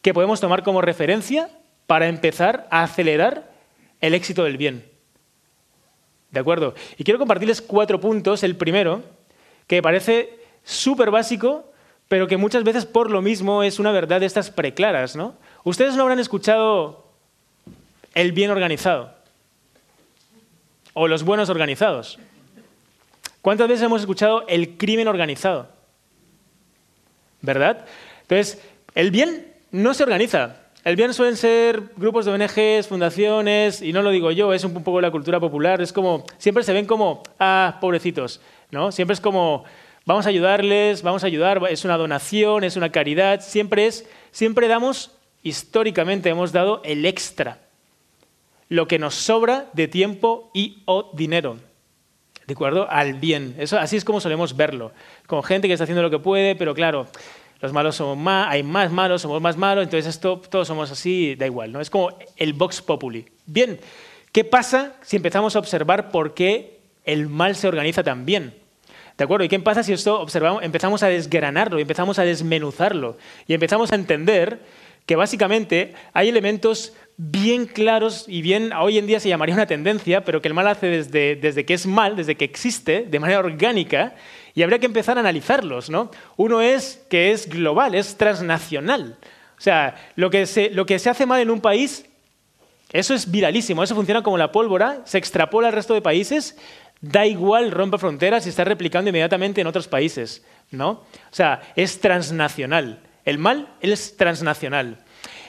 [0.00, 1.50] que podemos tomar como referencia
[1.86, 3.52] para empezar a acelerar
[4.00, 4.84] el éxito del bien?
[6.30, 6.74] ¿De acuerdo?
[6.98, 8.42] Y quiero compartirles cuatro puntos.
[8.42, 9.02] El primero,
[9.66, 11.70] que parece súper básico,
[12.08, 15.36] pero que muchas veces por lo mismo es una verdad de estas preclaras, ¿no?
[15.64, 17.06] Ustedes no habrán escuchado
[18.14, 19.14] el bien organizado
[20.92, 22.18] o los buenos organizados.
[23.40, 25.68] ¿Cuántas veces hemos escuchado el crimen organizado?
[27.40, 27.86] ¿Verdad?
[28.22, 28.62] Entonces,
[28.94, 30.56] el bien no se organiza.
[30.84, 34.84] El bien suelen ser grupos de ONGs, fundaciones, y no lo digo yo, es un
[34.84, 35.80] poco la cultura popular.
[35.80, 38.92] Es como, siempre se ven como, ah, pobrecitos, ¿no?
[38.92, 39.64] Siempre es como,
[40.04, 43.40] vamos a ayudarles, vamos a ayudar, es una donación, es una caridad.
[43.40, 45.10] Siempre es, siempre damos
[45.44, 47.58] históricamente hemos dado el extra,
[48.68, 51.58] lo que nos sobra de tiempo y o dinero.
[52.46, 52.90] ¿De acuerdo?
[52.90, 53.54] Al bien.
[53.58, 54.92] Eso, así es como solemos verlo.
[55.26, 57.06] Con gente que está haciendo lo que puede, pero claro,
[57.60, 61.34] los malos somos más, hay más malos, somos más malos, entonces esto, todos somos así,
[61.36, 61.80] da igual, ¿no?
[61.80, 63.26] Es como el Vox Populi.
[63.46, 63.78] Bien,
[64.32, 68.54] ¿qué pasa si empezamos a observar por qué el mal se organiza tan bien?
[69.16, 69.44] ¿De acuerdo?
[69.44, 73.94] ¿Y qué pasa si esto observamos, empezamos a desgranarlo empezamos a desmenuzarlo y empezamos a
[73.94, 74.58] entender
[75.06, 80.24] que básicamente hay elementos bien claros y bien, hoy en día se llamaría una tendencia,
[80.24, 83.38] pero que el mal hace desde, desde que es mal, desde que existe, de manera
[83.38, 84.14] orgánica,
[84.54, 85.90] y habría que empezar a analizarlos.
[85.90, 86.10] ¿no?
[86.36, 89.18] Uno es que es global, es transnacional.
[89.56, 92.06] O sea, lo que, se, lo que se hace mal en un país,
[92.92, 96.56] eso es viralísimo, eso funciona como la pólvora, se extrapola al resto de países,
[97.00, 100.44] da igual, rompe fronteras y está replicando inmediatamente en otros países.
[100.70, 100.90] ¿no?
[100.90, 103.00] O sea, es transnacional.
[103.24, 104.98] El mal es transnacional.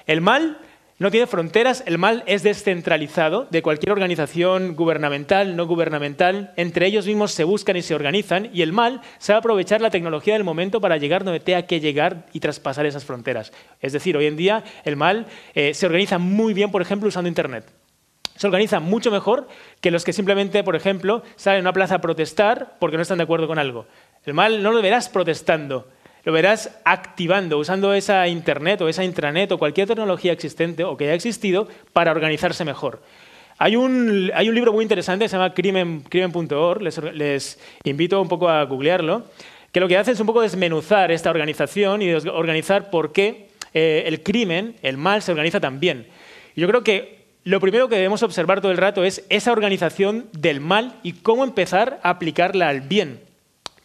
[0.07, 0.59] El mal
[0.97, 6.53] no tiene fronteras, el mal es descentralizado de cualquier organización gubernamental, no gubernamental.
[6.55, 10.35] Entre ellos mismos se buscan y se organizan y el mal sabe aprovechar la tecnología
[10.35, 13.51] del momento para llegar donde tenga que llegar y traspasar esas fronteras.
[13.81, 17.27] Es decir, hoy en día el mal eh, se organiza muy bien, por ejemplo, usando
[17.27, 17.65] Internet.
[18.37, 19.49] Se organiza mucho mejor
[19.81, 23.17] que los que simplemente, por ejemplo, salen a una plaza a protestar porque no están
[23.17, 23.85] de acuerdo con algo.
[24.23, 25.89] El mal no lo verás protestando,
[26.25, 31.05] lo verás activando, usando esa Internet o esa intranet o cualquier tecnología existente o que
[31.05, 33.01] haya existido para organizarse mejor.
[33.57, 38.49] Hay un, hay un libro muy interesante que se llama crimen.org, les, invito un poco
[38.49, 39.23] a googlearlo,
[39.71, 44.03] que lo que hace es un poco desmenuzar esta organización y organizar por qué eh,
[44.07, 46.07] el crimen, el mal, se organiza tan bien.
[46.55, 50.59] Yo creo que lo primero que debemos observar todo el rato es esa organización del
[50.59, 53.19] mal y cómo empezar a aplicarla al bien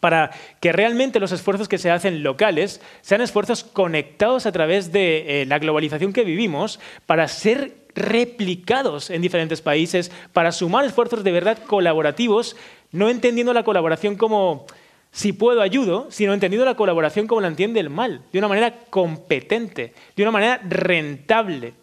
[0.01, 5.43] para que realmente los esfuerzos que se hacen locales sean esfuerzos conectados a través de
[5.43, 11.33] eh, la globalización que vivimos para ser replicados en diferentes países, para sumar esfuerzos de
[11.33, 12.57] verdad colaborativos,
[12.93, 14.67] no entendiendo la colaboración como
[15.13, 18.79] si puedo ayudo, sino entendiendo la colaboración como la entiende el mal, de una manera
[18.91, 21.75] competente, de una manera rentable.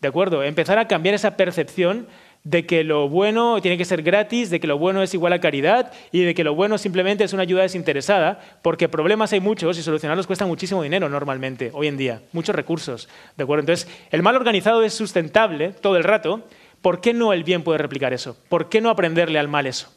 [0.00, 0.42] ¿De acuerdo?
[0.42, 2.06] Empezar a cambiar esa percepción
[2.44, 5.40] de que lo bueno tiene que ser gratis, de que lo bueno es igual a
[5.40, 9.78] caridad y de que lo bueno simplemente es una ayuda desinteresada, porque problemas hay muchos
[9.78, 13.08] y solucionarlos cuesta muchísimo dinero normalmente, hoy en día, muchos recursos.
[13.36, 13.60] ¿De acuerdo?
[13.60, 16.46] Entonces, el mal organizado es sustentable todo el rato.
[16.82, 18.36] ¿Por qué no el bien puede replicar eso?
[18.50, 19.90] ¿Por qué no aprenderle al mal eso?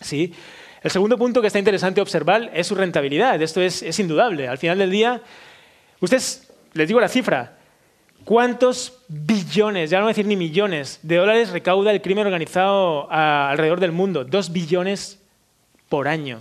[0.00, 0.32] ¿Sí?
[0.80, 3.42] El segundo punto que está interesante observar es su rentabilidad.
[3.42, 4.46] Esto es, es indudable.
[4.46, 5.22] Al final del día,
[5.98, 7.56] ustedes, les digo la cifra,
[8.24, 13.06] ¿Cuántos billones, ya no voy a decir ni millones, de dólares recauda el crimen organizado
[13.10, 14.24] alrededor del mundo?
[14.24, 15.20] Dos billones
[15.90, 16.40] por año.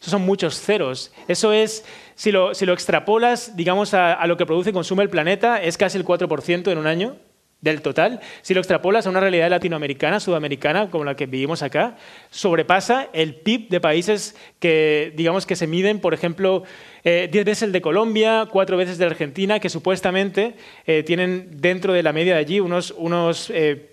[0.00, 1.12] Esos son muchos ceros.
[1.28, 5.62] Eso es, si lo, extrapolas, digamos, a, a, lo que produce y consume el planeta,
[5.62, 7.16] es casi el 4% en un año
[7.60, 11.96] del total, si lo extrapolas a una realidad latinoamericana, sudamericana, como la que vivimos acá,
[12.30, 16.62] sobrepasa el PIB de países que, digamos, que se miden, por ejemplo,
[17.04, 20.54] eh, diez veces el de Colombia, cuatro veces de Argentina, que supuestamente
[20.86, 23.86] eh, tienen dentro de la media de allí unos, unos eh,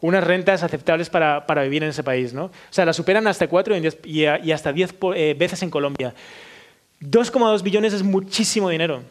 [0.00, 2.32] unas rentas aceptables para, para, vivir en ese país.
[2.32, 2.44] ¿no?
[2.44, 6.14] O sea, la superan hasta cuatro y, hasta diez veces en Colombia.
[7.00, 9.02] 2,2 billones es muchísimo dinero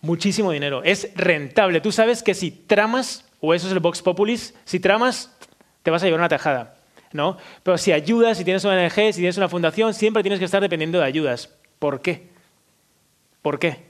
[0.00, 0.82] muchísimo dinero.
[0.84, 1.80] Es rentable.
[1.80, 5.36] Tú sabes que si tramas, o eso es el Vox Populis, si tramas,
[5.82, 6.78] te vas a llevar una tajada.
[7.12, 7.36] ¿no?
[7.62, 10.60] Pero si ayudas, si tienes una ONG, si tienes una fundación, siempre tienes que estar
[10.60, 11.54] dependiendo de ayudas.
[11.78, 12.28] ¿Por qué?
[13.42, 13.86] ¿Por qué?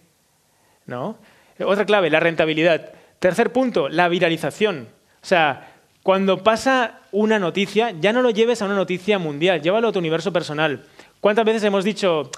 [0.87, 1.19] ¿No?
[1.65, 2.93] Otra clave, la rentabilidad.
[3.19, 4.89] Tercer punto, la viralización.
[5.23, 9.89] O sea, cuando pasa una noticia, ya no lo lleves a una noticia mundial, llévalo
[9.89, 10.85] a tu universo personal.
[11.21, 12.31] ¿Cuántas veces hemos dicho,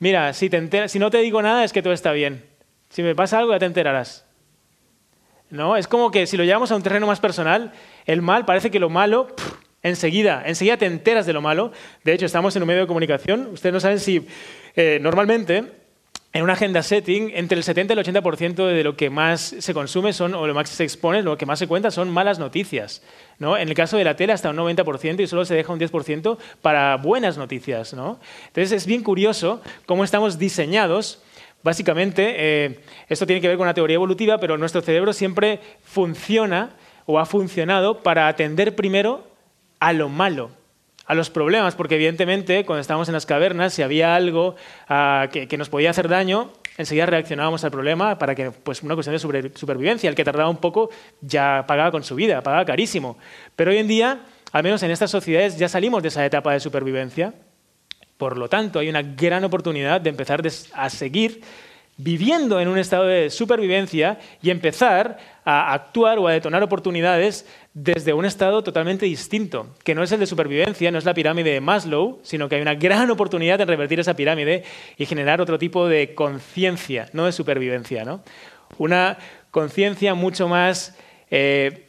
[0.00, 0.50] mira, si,
[0.88, 2.49] si no te digo nada es que todo está bien?
[2.90, 4.26] Si me pasa algo ya te enterarás.
[5.48, 5.76] ¿No?
[5.76, 7.72] Es como que si lo llevamos a un terreno más personal,
[8.04, 9.28] el mal parece que lo malo,
[9.82, 11.72] enseguida, enseguida te enteras de lo malo.
[12.04, 13.48] De hecho, estamos en un medio de comunicación.
[13.52, 14.26] Ustedes no saben si
[14.76, 15.80] eh, normalmente
[16.32, 19.74] en una agenda setting, entre el 70 y el 80% de lo que más se
[19.74, 23.02] consume son, o lo más se expone, lo que más se cuenta son malas noticias.
[23.40, 23.56] ¿no?
[23.56, 26.38] En el caso de la tele hasta un 90% y solo se deja un 10%
[26.62, 27.94] para buenas noticias.
[27.94, 28.20] ¿no?
[28.46, 31.20] Entonces es bien curioso cómo estamos diseñados
[31.62, 36.70] Básicamente, eh, esto tiene que ver con una teoría evolutiva, pero nuestro cerebro siempre funciona
[37.04, 39.26] o ha funcionado para atender primero
[39.78, 40.50] a lo malo,
[41.04, 44.56] a los problemas, porque evidentemente cuando estábamos en las cavernas, si había algo
[44.88, 49.14] ah, que, nos podía hacer daño, enseguida reaccionábamos al problema para que, pues, una cuestión
[49.14, 50.08] de supervivencia.
[50.08, 50.88] El que tardaba un poco
[51.20, 53.18] ya pagaba con su vida, pagaba carísimo.
[53.54, 54.20] Pero hoy en día,
[54.52, 57.34] al menos en estas sociedades, ya salimos de esa etapa de supervivencia
[58.20, 60.42] por lo tanto, hay una gran oportunidad de empezar
[60.74, 61.40] a seguir
[61.96, 68.12] viviendo en un estado de supervivencia y empezar a actuar o a detonar oportunidades desde
[68.12, 71.62] un estado totalmente distinto, que no es el de supervivencia, no es la pirámide de
[71.62, 74.64] Maslow, sino que hay una gran oportunidad de revertir esa pirámide
[74.98, 78.22] y generar otro tipo de conciencia, no de supervivencia, ¿no?
[78.76, 79.16] Una
[79.50, 80.94] conciencia mucho más
[81.30, 81.86] eh,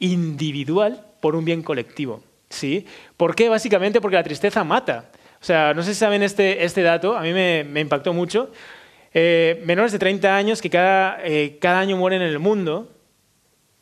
[0.00, 2.20] individual por un bien colectivo.
[2.50, 2.84] ¿sí?
[3.16, 3.48] ¿Por qué?
[3.48, 5.10] Básicamente porque la tristeza mata.
[5.40, 8.50] O sea, no sé si saben este, este dato, a mí me, impactó mucho.
[9.14, 12.92] Eh, menores de 30 años que cada, eh, cada año mueren en el mundo,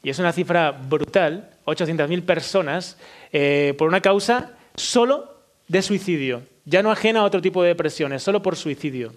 [0.02, 2.96] y es una cifra brutal, 800.000 personas,
[3.32, 8.22] eh, por una causa solo de suicidio, ya no ajena a otro tipo de depresiones,
[8.22, 9.12] solo por suicidio.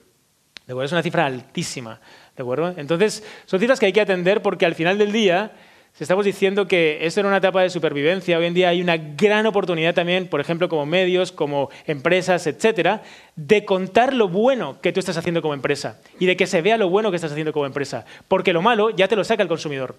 [0.65, 0.86] ¿De acuerdo?
[0.86, 1.99] Es una cifra altísima.
[2.36, 2.73] ¿De acuerdo?
[2.77, 5.51] Entonces, son cifras que hay que atender porque al final del día
[5.93, 8.95] si estamos diciendo que esto era una etapa de supervivencia, hoy en día hay una
[8.95, 13.04] gran oportunidad también, por ejemplo, como medios, como empresas, etcétera,
[13.36, 16.77] de contar lo bueno que tú estás haciendo como empresa y de que se vea
[16.77, 19.49] lo bueno que estás haciendo como empresa, porque lo malo ya te lo saca el
[19.49, 19.97] consumidor.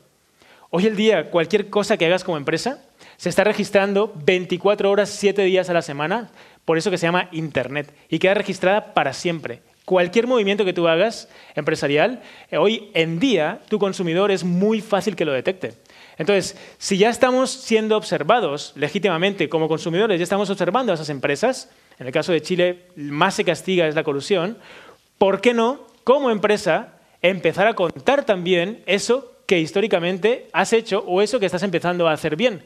[0.70, 2.83] Hoy en día, cualquier cosa que hagas como empresa
[3.18, 6.31] se está registrando 24 horas, 7 días a la semana,
[6.64, 9.61] por eso que se llama Internet, y queda registrada para siempre.
[9.85, 15.16] Cualquier movimiento que tú hagas empresarial, eh, hoy en día tu consumidor es muy fácil
[15.16, 15.75] que lo detecte.
[16.18, 21.71] Entonces, si ya estamos siendo observados legítimamente como consumidores, ya estamos observando a esas empresas,
[21.99, 24.57] en el caso de Chile más se castiga es la colusión,
[25.18, 31.23] ¿por qué no, como empresa, empezar a contar también eso que históricamente has hecho o
[31.23, 32.62] eso que estás empezando a hacer bien?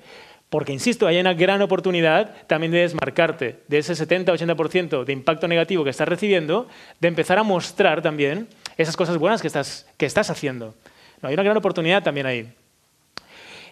[0.51, 5.83] Porque, insisto, hay una gran oportunidad también de desmarcarte de ese 70-80% de impacto negativo
[5.83, 6.69] que estás recibiendo,
[7.01, 10.75] de empezar a mostrar también esas cosas buenas que estás, que estás haciendo.
[11.21, 12.53] No, hay una gran oportunidad también ahí.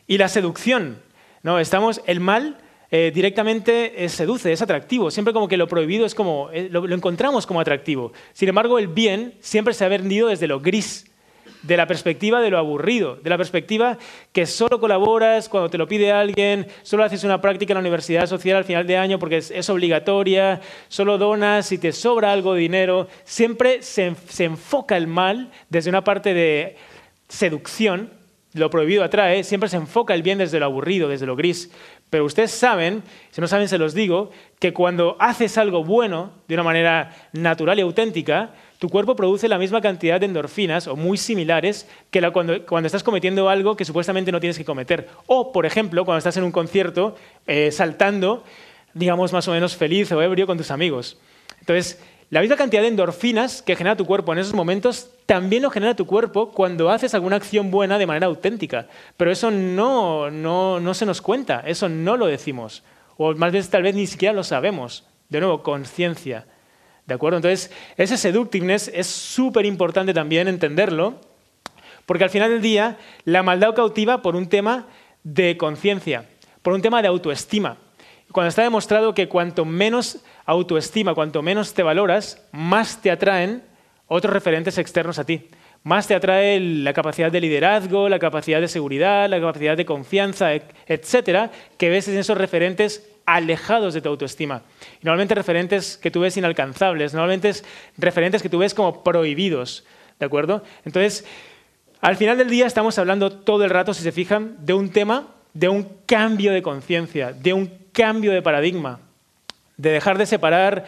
[0.06, 0.98] Y la seducción.
[1.42, 1.60] ¿no?
[1.60, 2.58] Estamos, el mal
[2.90, 5.10] eh, directamente seduce, es atractivo.
[5.10, 8.12] Siempre como que lo prohibido es como, eh, lo, encontramos como atractivo.
[8.32, 11.10] Sin embargo, el bien siempre se ha vendido desde lo gris,
[11.66, 13.98] de la perspectiva de lo aburrido, de la perspectiva
[14.32, 18.26] que solo colaboras cuando te lo pide alguien, solo haces una práctica en la universidad
[18.26, 22.60] social al final de año porque es, obligatoria, solo donas si te sobra algo de
[22.60, 23.08] dinero.
[23.24, 26.76] Siempre se, se enfoca el mal desde una parte de
[27.28, 28.10] seducción,
[28.52, 31.70] lo prohibido atrae, siempre se enfoca el bien desde lo aburrido, desde lo gris.
[32.10, 36.54] Pero ustedes saben, si no saben se los digo, que cuando haces algo bueno de
[36.54, 41.16] una manera natural y auténtica, tu cuerpo produce la misma cantidad de endorfinas o muy
[41.16, 45.08] similares que cuando, estás cometiendo algo que supuestamente no tienes que cometer.
[45.26, 48.44] O, por ejemplo, cuando estás en un concierto eh, saltando,
[48.92, 51.18] digamos, más o menos feliz o ebrio con tus amigos.
[51.60, 55.70] Entonces, la misma cantidad de endorfinas que genera tu cuerpo en esos momentos también lo
[55.70, 58.88] genera tu cuerpo cuando haces alguna acción buena de manera auténtica.
[59.16, 62.82] Pero eso no, no, no se nos cuenta, eso no lo decimos.
[63.16, 65.06] O más veces tal vez ni siquiera lo sabemos.
[65.28, 66.46] De nuevo, conciencia.
[67.06, 67.36] ¿De acuerdo?
[67.36, 71.20] Entonces, ese seductiveness es súper importante también entenderlo,
[72.06, 74.86] porque al final del día la maldad cautiva por un tema
[75.22, 76.26] de conciencia,
[76.62, 77.76] por un tema de autoestima.
[78.32, 83.62] Cuando está demostrado que cuanto menos autoestima, cuanto menos te valoras, más te atraen
[84.06, 85.48] otros referentes externos a ti.
[85.82, 90.54] Más te atrae la capacidad de liderazgo, la capacidad de seguridad, la capacidad de confianza,
[90.86, 94.62] etcétera, que ves en esos referentes alejados de tu autoestima.
[95.00, 97.52] Y normalmente referentes que tú ves inalcanzables, normalmente
[97.96, 99.84] referentes que tú ves como prohibidos,
[100.18, 100.62] ¿de acuerdo?
[100.84, 101.24] Entonces,
[102.00, 105.28] al final del día estamos hablando todo el rato, si se fijan, de un tema,
[105.54, 109.00] de un cambio de conciencia, de un cambio de paradigma,
[109.76, 110.84] de dejar de separar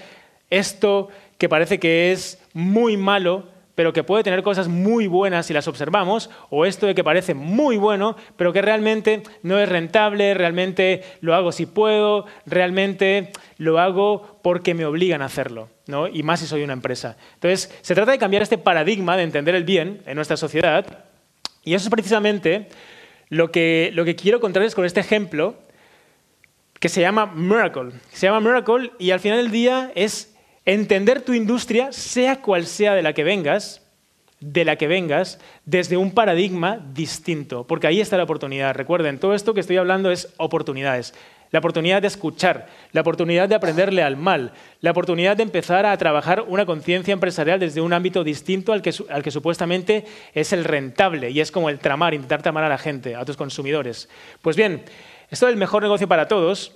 [0.50, 5.54] esto que parece que es muy malo, pero que puede tener cosas muy buenas si
[5.54, 10.34] las observamos, o esto de que parece muy bueno, pero que realmente no es rentable,
[10.34, 16.08] realmente lo hago si puedo, realmente lo hago porque me obligan a hacerlo, ¿no?
[16.08, 17.16] y más si soy una empresa.
[17.34, 21.04] Entonces, se trata de cambiar este paradigma de entender el bien en nuestra sociedad,
[21.62, 22.68] y eso es precisamente
[23.28, 25.54] lo que, lo que quiero contarles con este ejemplo
[26.80, 27.92] que se llama Miracle.
[28.12, 30.35] Se llama Miracle y al final del día es
[30.66, 33.82] entender tu industria, sea cual sea de la que vengas,
[34.40, 38.74] de la que vengas, desde un paradigma distinto, porque ahí está la oportunidad.
[38.74, 41.14] Recuerden, todo esto que estoy hablando es oportunidades.
[41.52, 45.96] La oportunidad de escuchar, la oportunidad de aprenderle al mal, la oportunidad de empezar a
[45.96, 48.92] trabajar una conciencia empresarial desde un ámbito distinto al que,
[49.30, 53.24] supuestamente es el rentable y es como el tramar, intentar tramar a la gente, a
[53.24, 54.08] tus consumidores.
[54.42, 54.82] Pues bien,
[55.30, 56.72] esto del mejor negocio para todos,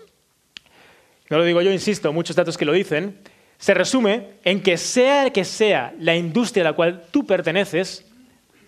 [1.28, 3.18] no lo digo yo, insisto, muchos datos que lo dicen,
[3.60, 8.06] se resume en que sea que sea la industria a la cual tú perteneces,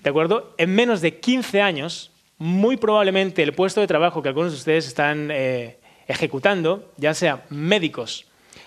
[0.03, 0.55] ¿de acuerdo?
[0.59, 4.87] En menos de 15 años, muy probablemente el puesto de trabajo que algunos de ustedes
[4.87, 8.27] están eh, ejecutando, ya sea médicos,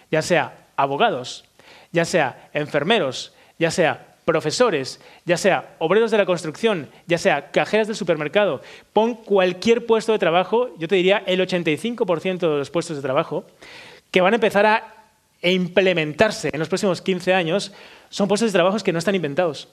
[0.10, 1.46] ya sea abogados,
[1.92, 7.86] ya sea enfermeros, ya sea profesores, ya sea obreros de la construcción, ya sea cajeras
[7.86, 12.96] del supermercado, pon cualquier puesto de trabajo, yo te diría el 85% de los puestos
[12.96, 13.46] de trabajo,
[14.10, 14.95] que van a empezar a
[15.42, 17.72] implementarse en los próximos 15 años,
[18.10, 19.68] son puestos de trabajo que no están inventados.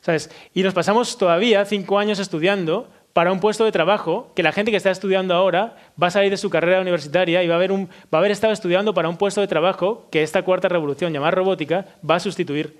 [0.00, 0.30] ¿Sabes?
[0.54, 4.70] Y nos pasamos todavía cinco años estudiando para un puesto de trabajo que la gente
[4.70, 7.72] que está estudiando ahora va a salir de su carrera universitaria y va a haber,
[7.72, 11.14] un, va a haber estado estudiando para un puesto de trabajo que esta cuarta revolución
[11.14, 12.78] llamada robótica va a sustituir.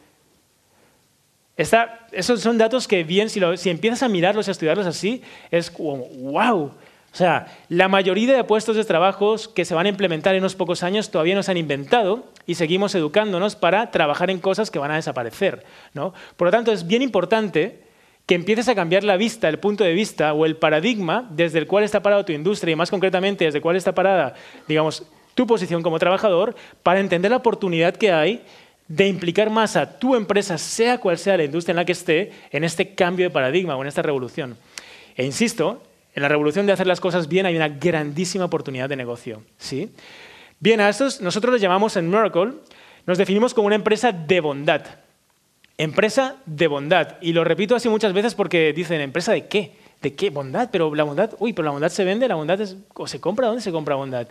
[1.56, 5.70] esos son datos que bien, si, si empiezas a mirarlos y a estudiarlos así, es
[5.70, 6.72] como, wow.
[7.16, 10.54] O sea, la mayoría de puestos de trabajo que se van a implementar en unos
[10.54, 14.78] pocos años todavía no se han inventado y seguimos educándonos para trabajar en cosas que
[14.78, 15.64] van a desaparecer.
[15.94, 16.12] ¿no?
[16.36, 17.80] Por lo tanto, es bien importante
[18.26, 21.66] que empieces a cambiar la vista, el punto de vista o el paradigma desde el
[21.66, 24.34] cual está parado tu industria y más concretamente desde el cual está parada,
[24.68, 25.04] digamos,
[25.34, 28.44] tu posición como trabajador para entender la oportunidad que hay
[28.88, 32.32] de implicar más a tu empresa, sea cual sea la industria en la que esté,
[32.50, 34.58] en este cambio de paradigma o en esta revolución.
[35.16, 35.80] E insisto,
[36.16, 39.42] en la revolución de hacer las cosas bien hay una grandísima oportunidad de negocio.
[39.58, 39.92] ¿sí?
[40.58, 42.52] Bien, a estos nosotros les llamamos en Miracle,
[43.04, 44.82] nos definimos como una empresa de bondad.
[45.76, 47.18] Empresa de bondad.
[47.20, 49.74] Y lo repito así muchas veces porque dicen, ¿empresa de qué?
[50.00, 50.30] ¿De qué?
[50.30, 50.70] ¿Bondad?
[50.72, 53.48] Pero la bondad, uy, pero la bondad se vende, la bondad es, o se compra,
[53.48, 54.26] ¿dónde se compra bondad?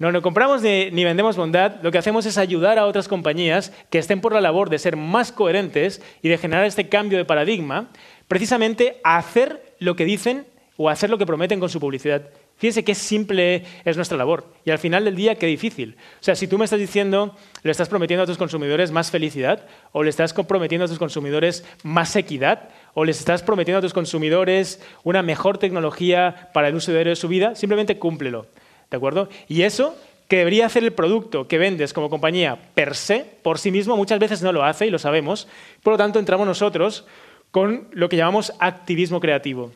[0.00, 3.98] No, no compramos ni, vendemos bondad, lo que hacemos es ayudar a otras compañías que
[3.98, 7.88] estén por la labor de ser más coherentes y de generar este cambio de paradigma,
[8.26, 10.46] precisamente a hacer lo que dicen
[10.82, 12.30] o hacer lo que prometen con su publicidad.
[12.56, 15.94] Fíjense qué simple es nuestra labor y al final del día qué difícil.
[16.18, 19.66] O sea, si tú me estás diciendo, le estás prometiendo a tus consumidores más felicidad,
[19.92, 23.92] o le estás prometiendo a tus consumidores más equidad, o les estás prometiendo a tus
[23.92, 28.46] consumidores una mejor tecnología para el uso de su vida, simplemente cúmplelo.
[28.90, 29.28] ¿De acuerdo?
[29.48, 29.94] Y eso
[30.28, 34.18] que debería hacer el producto que vendes como compañía per se, por sí mismo, muchas
[34.18, 35.46] veces no lo hace y lo sabemos.
[35.82, 37.04] Por lo tanto, entramos nosotros
[37.50, 39.72] con lo que llamamos activismo creativo.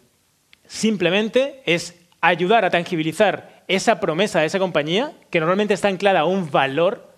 [0.66, 6.24] Simplemente es ayudar a tangibilizar esa promesa de esa compañía, que normalmente está anclada a
[6.24, 7.10] un valor,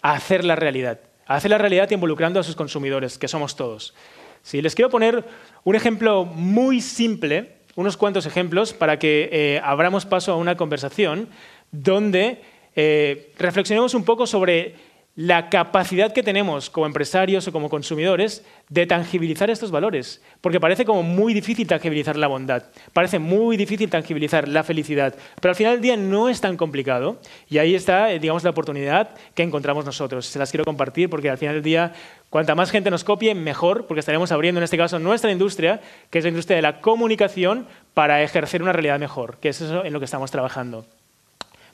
[0.00, 1.00] a hacer la realidad.
[1.26, 3.94] A hacer la realidad involucrando a sus consumidores, que somos todos.
[4.42, 5.24] Si les quiero poner
[5.64, 11.28] un ejemplo muy simple unos cuantos ejemplos para que eh, abramos paso a una conversación
[11.70, 12.42] donde
[12.76, 14.74] eh, reflexionemos un poco sobre
[15.14, 20.22] la capacidad que tenemos como empresarios o como consumidores de tangibilizar estos valores.
[20.40, 25.50] Porque parece como muy difícil tangibilizar la bondad, parece muy difícil tangibilizar la felicidad, pero
[25.50, 27.18] al final del día no es tan complicado
[27.50, 30.26] y ahí está, eh, digamos, la oportunidad que encontramos nosotros.
[30.26, 31.92] Se las quiero compartir porque al final del día,
[32.30, 36.18] cuanta más gente nos copie, mejor, porque estaremos abriendo en este caso nuestra industria, que
[36.18, 39.92] es la industria de la comunicación, para ejercer una realidad mejor, que es eso en
[39.92, 40.86] lo que estamos trabajando.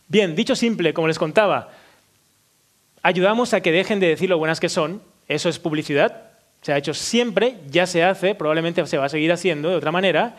[0.09, 1.69] Bien, dicho simple, como les contaba,
[3.03, 6.29] ayudamos a que dejen de decir lo buenas que son, eso es publicidad,
[6.63, 9.93] se ha hecho siempre, ya se hace, probablemente se va a seguir haciendo de otra
[9.93, 10.37] manera,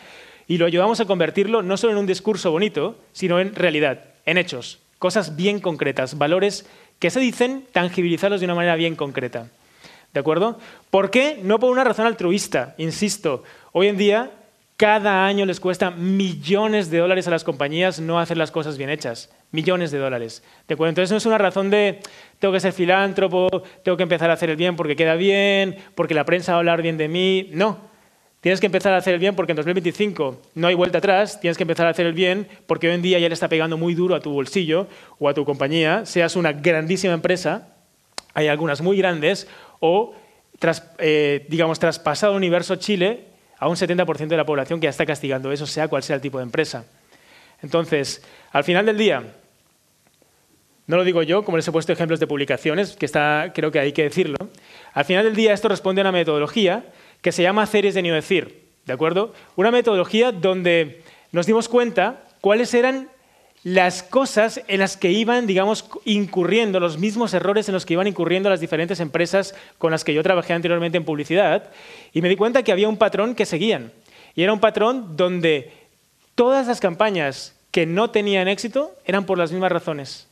[0.47, 4.37] y lo ayudamos a convertirlo no solo en un discurso bonito, sino en realidad, en
[4.37, 6.65] hechos, cosas bien concretas, valores
[6.99, 9.49] que se dicen, tangibilizarlos de una manera bien concreta.
[10.13, 10.59] ¿De acuerdo?
[10.89, 11.39] ¿Por qué?
[11.43, 13.43] No por una razón altruista, insisto.
[13.71, 14.31] Hoy en día
[14.79, 18.89] cada año les cuesta millones de dólares a las compañías no hacer las cosas bien
[18.89, 19.29] hechas.
[19.51, 20.41] Millones de dólares.
[20.69, 21.99] Entonces no es una razón de
[22.39, 23.49] tengo que ser filántropo,
[23.83, 26.59] tengo que empezar a hacer el bien porque queda bien, porque la prensa va a
[26.59, 27.49] hablar bien de mí.
[27.51, 27.77] No.
[28.39, 31.41] Tienes que empezar a hacer el bien porque en 2025 no hay vuelta atrás.
[31.41, 33.75] Tienes que empezar a hacer el bien porque hoy en día ya le está pegando
[33.75, 34.87] muy duro a tu bolsillo
[35.19, 37.67] o a tu compañía, seas una grandísima empresa,
[38.33, 39.45] hay algunas muy grandes,
[39.81, 40.15] o
[40.99, 43.28] eh, digamos, traspasado universo Chile,
[43.59, 46.21] a un 70% de la población que ya está castigando eso, sea cual sea el
[46.21, 46.85] tipo de empresa.
[47.61, 49.23] Entonces, al final del día,
[50.87, 53.79] no lo digo yo, como les he puesto ejemplos de publicaciones, que está, creo que
[53.79, 54.37] hay que decirlo,
[54.93, 56.85] al final del día esto responde a una metodología
[57.21, 59.33] que se llama series de decir, ¿de acuerdo?
[59.55, 63.09] Una metodología donde nos dimos cuenta cuáles eran
[63.63, 68.07] las cosas en las que iban, digamos, incurriendo, los mismos errores en los que iban
[68.07, 71.71] incurriendo las diferentes empresas con las que yo trabajé anteriormente en publicidad,
[72.13, 73.91] y me di cuenta que había un patrón que seguían.
[74.35, 75.73] Y era un patrón donde
[76.35, 80.27] todas las campañas que no tenían éxito eran por las mismas razones.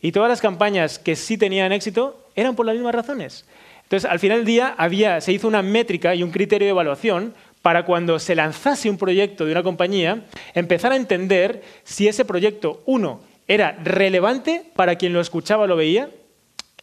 [0.00, 3.44] Y todas las campañas que sí tenían éxito eran por las mismas razones.
[3.82, 7.34] Entonces, al final del día había, se hizo una métrica y un criterio de evaluación
[7.62, 12.82] para cuando se lanzase un proyecto de una compañía, empezar a entender si ese proyecto,
[12.84, 16.10] uno, era relevante para quien lo escuchaba o lo veía,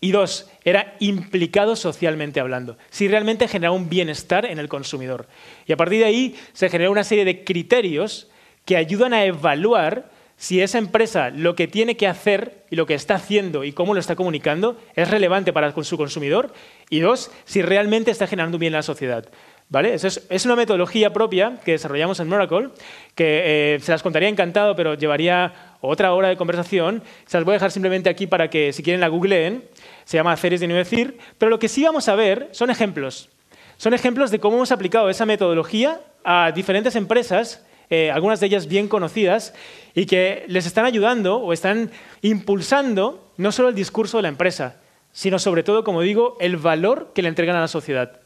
[0.02, 5.28] y dos, era implicado socialmente hablando, si realmente generaba un bienestar en el consumidor.
[5.66, 8.30] Y a partir de ahí se generó una serie de criterios
[8.64, 12.94] que ayudan a evaluar si esa empresa lo que tiene que hacer y lo que
[12.94, 16.54] está haciendo y cómo lo está comunicando es relevante para su consumidor
[16.90, 19.28] y dos, si realmente está generando un bien en la sociedad.
[19.72, 22.70] Es, una metodología propia que desarrollamos en Miracle,
[23.14, 27.04] que eh, se las contaría encantado, pero llevaría otra hora de conversación.
[27.28, 29.64] Se las voy a dejar simplemente aquí para que, si quieren, la googleen.
[30.06, 31.20] Se llama Series de no decir.
[31.38, 33.30] Pero lo que sí vamos a ver son ejemplos.
[33.78, 38.66] Son ejemplos de cómo hemos aplicado esa metodología a diferentes empresas, eh, algunas de ellas
[38.66, 39.54] bien conocidas,
[39.94, 41.92] y que les están ayudando o están
[42.24, 44.78] impulsando no solo el discurso de la empresa,
[45.12, 48.20] sino sobre todo, como digo, el valor que le entregan a la sociedad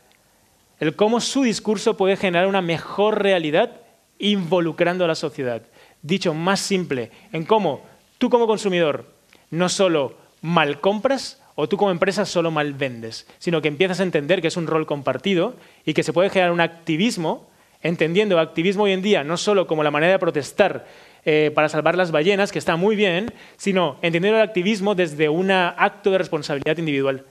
[0.84, 3.72] el cómo su discurso puede generar una mejor realidad
[4.20, 5.62] involucrando a la sociedad.
[6.02, 7.82] Dicho más simple, en cómo
[8.18, 9.06] tú como consumidor
[9.50, 14.04] no solo mal compras o tú como empresa solo mal vendes, sino que empiezas a
[14.04, 15.56] entender que es un rol compartido
[15.86, 17.48] y que se puede generar un activismo,
[17.82, 20.86] entendiendo activismo hoy en día no solo como la manera de protestar
[21.24, 25.50] eh, para salvar las ballenas, que está muy bien, sino entendiendo el activismo desde un
[25.50, 27.24] acto de responsabilidad individual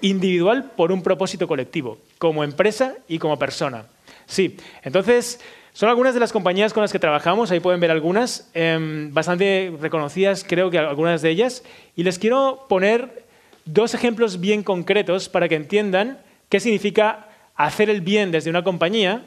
[0.00, 3.86] individual por un propósito colectivo, como empresa y como persona.
[4.26, 5.40] Sí, entonces
[5.72, 9.72] son algunas de las compañías con las que trabajamos, ahí pueden ver algunas, em, bastante
[9.80, 11.62] reconocidas creo que algunas de ellas,
[11.94, 13.24] y les quiero poner
[13.66, 16.18] dos ejemplos bien concretos para que entiendan
[16.48, 19.22] qué significa hacer el bien desde una compañía,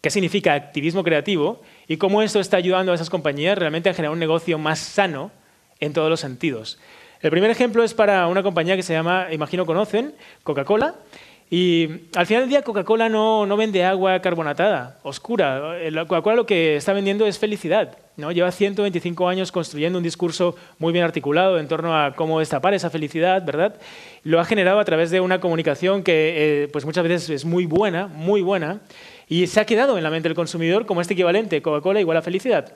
[0.00, 4.12] qué significa activismo creativo y cómo esto está ayudando a esas compañías realmente a generar
[4.12, 5.30] un negocio más sano
[5.80, 6.78] en todos los sentidos.
[7.20, 10.14] El primer ejemplo es para una compañía que se llama, imagino conocen,
[10.44, 10.94] Coca-Cola.
[11.50, 15.78] Y al final del día Coca-Cola no, no, vende agua carbonatada, oscura.
[16.06, 17.96] Coca-Cola lo que está vendiendo es felicidad.
[18.16, 18.30] ¿no?
[18.32, 22.90] Lleva 125 años construyendo un discurso muy bien articulado en torno a cómo destapar esa
[22.90, 23.76] felicidad, ¿verdad?
[24.24, 27.64] Lo ha generado a través de una comunicación que eh, pues muchas veces es muy
[27.64, 28.80] buena, muy buena,
[29.28, 32.22] y se ha quedado en la mente del consumidor como este equivalente, Coca-Cola igual a
[32.22, 32.74] felicidad.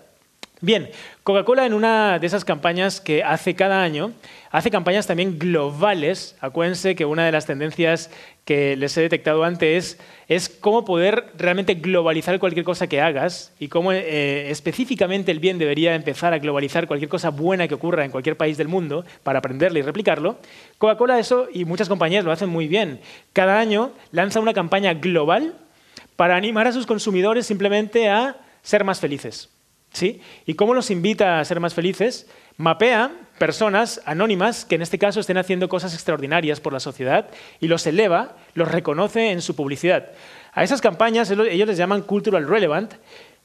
[0.64, 0.90] Bien,
[1.24, 4.12] Coca-Cola en una de esas campañas que hace cada año,
[4.52, 6.36] hace campañas también globales.
[6.40, 8.10] Acuérdense que una de las tendencias
[8.44, 13.66] que les he detectado antes es, cómo poder realmente globalizar cualquier cosa que hagas y
[13.66, 18.12] cómo eh, específicamente el bien debería empezar a globalizar cualquier cosa buena que ocurra en
[18.12, 20.38] cualquier país del mundo para aprenderlo y replicarlo.
[20.78, 23.00] Coca-Cola eso y muchas compañías lo hacen muy bien.
[23.32, 25.54] Cada año lanza una campaña global
[26.14, 29.51] para animar a sus consumidores simplemente a ser más felices.
[29.92, 30.20] ¿Sí?
[30.46, 32.26] ¿Y cómo los invita a ser más felices?
[32.56, 37.28] Mapea personas anónimas que en este caso estén haciendo cosas extraordinarias por la sociedad
[37.60, 40.12] y los eleva, los reconoce en su publicidad.
[40.52, 42.94] A esas campañas ellos les llaman cultural relevant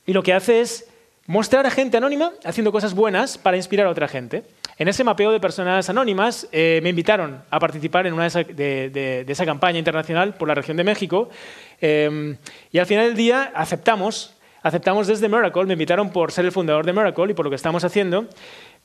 [0.06, 0.88] y lo que hace es
[1.26, 4.44] mostrar a gente anónima haciendo cosas buenas para inspirar a otra gente.
[4.78, 9.46] En ese mapeo de personas anónimas eh, me invitaron a participar en una de esa,
[9.46, 11.30] campaña internacional por la región de México
[11.82, 12.38] eh,
[12.72, 14.37] y al final del día aceptamos
[14.68, 17.56] aceptamos desde Miracle, me invitaron por ser el fundador de Miracle y por lo que
[17.56, 18.28] estamos haciendo,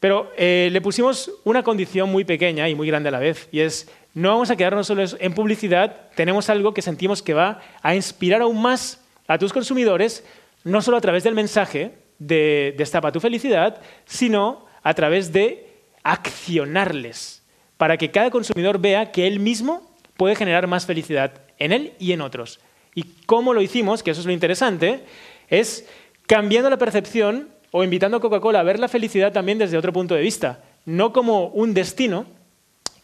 [0.01, 3.61] pero eh, le pusimos una condición muy pequeña y muy grande a la vez, y
[3.61, 7.95] es, no vamos a quedarnos solo en publicidad, tenemos algo que sentimos que va a
[7.95, 10.24] inspirar aún más a tus consumidores,
[10.64, 15.66] no solo a través del mensaje de Destapa tu felicidad, sino a través de
[16.05, 17.43] accionarles,
[17.76, 22.12] para que cada consumidor vea que él mismo puede generar más felicidad en él y
[22.12, 22.61] en otros.
[22.95, 24.03] ¿Y cómo lo hicimos?
[24.03, 25.05] Que eso es lo interesante
[25.53, 25.86] es
[26.26, 30.14] cambiando la percepción o invitando a Coca-Cola a ver la felicidad también desde otro punto
[30.14, 32.26] de vista, no como un destino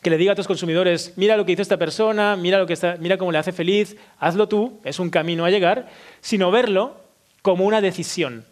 [0.03, 2.73] que le diga a tus consumidores, mira lo que hizo esta persona, mira, lo que
[2.73, 5.89] está, mira cómo le hace feliz, hazlo tú, es un camino a llegar,
[6.21, 6.97] sino verlo
[7.43, 8.45] como una decisión.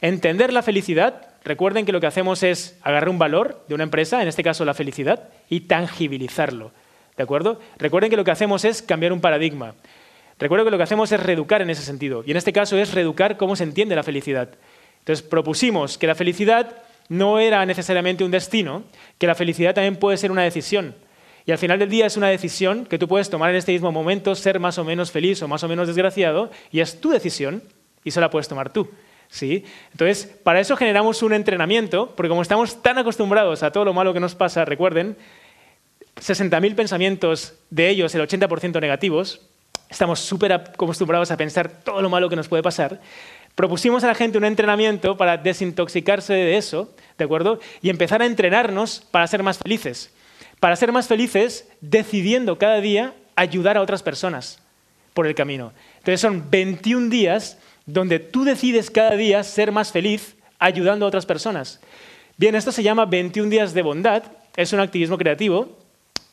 [0.00, 4.20] Entender la felicidad, recuerden que lo que hacemos es agarrar un valor de una empresa,
[4.22, 6.72] en este caso la felicidad, y tangibilizarlo.
[7.16, 7.60] ¿De acuerdo?
[7.76, 9.74] Recuerden que lo que hacemos es cambiar un paradigma.
[10.40, 12.94] Recuerdo que lo que hacemos es reeducar en ese sentido, y en este caso es
[12.94, 14.48] reeducar cómo se entiende la felicidad.
[15.00, 16.78] Entonces propusimos que la felicidad
[17.08, 18.84] no era necesariamente un destino,
[19.18, 20.94] que la felicidad también puede ser una decisión.
[21.44, 23.92] Y al final del día es una decisión que tú puedes tomar en este mismo
[23.92, 27.62] momento, ser más o menos feliz o más o menos desgraciado, y es tu decisión,
[28.02, 28.88] y se la puedes tomar tú.
[29.28, 29.64] ¿Sí?
[29.92, 34.12] Entonces, para eso generamos un entrenamiento, porque como estamos tan acostumbrados a todo lo malo
[34.14, 35.16] que nos pasa, recuerden,
[36.16, 39.49] 60.000 pensamientos, de ellos el 80% negativos,
[39.90, 43.00] estamos súper acostumbrados a pensar todo lo malo que nos puede pasar,
[43.54, 47.58] propusimos a la gente un entrenamiento para desintoxicarse de eso, ¿de acuerdo?
[47.82, 50.10] Y empezar a entrenarnos para ser más felices.
[50.60, 54.62] Para ser más felices decidiendo cada día ayudar a otras personas
[55.12, 55.72] por el camino.
[55.98, 61.26] Entonces son 21 días donde tú decides cada día ser más feliz ayudando a otras
[61.26, 61.80] personas.
[62.36, 64.22] Bien, esto se llama 21 días de bondad,
[64.56, 65.79] es un activismo creativo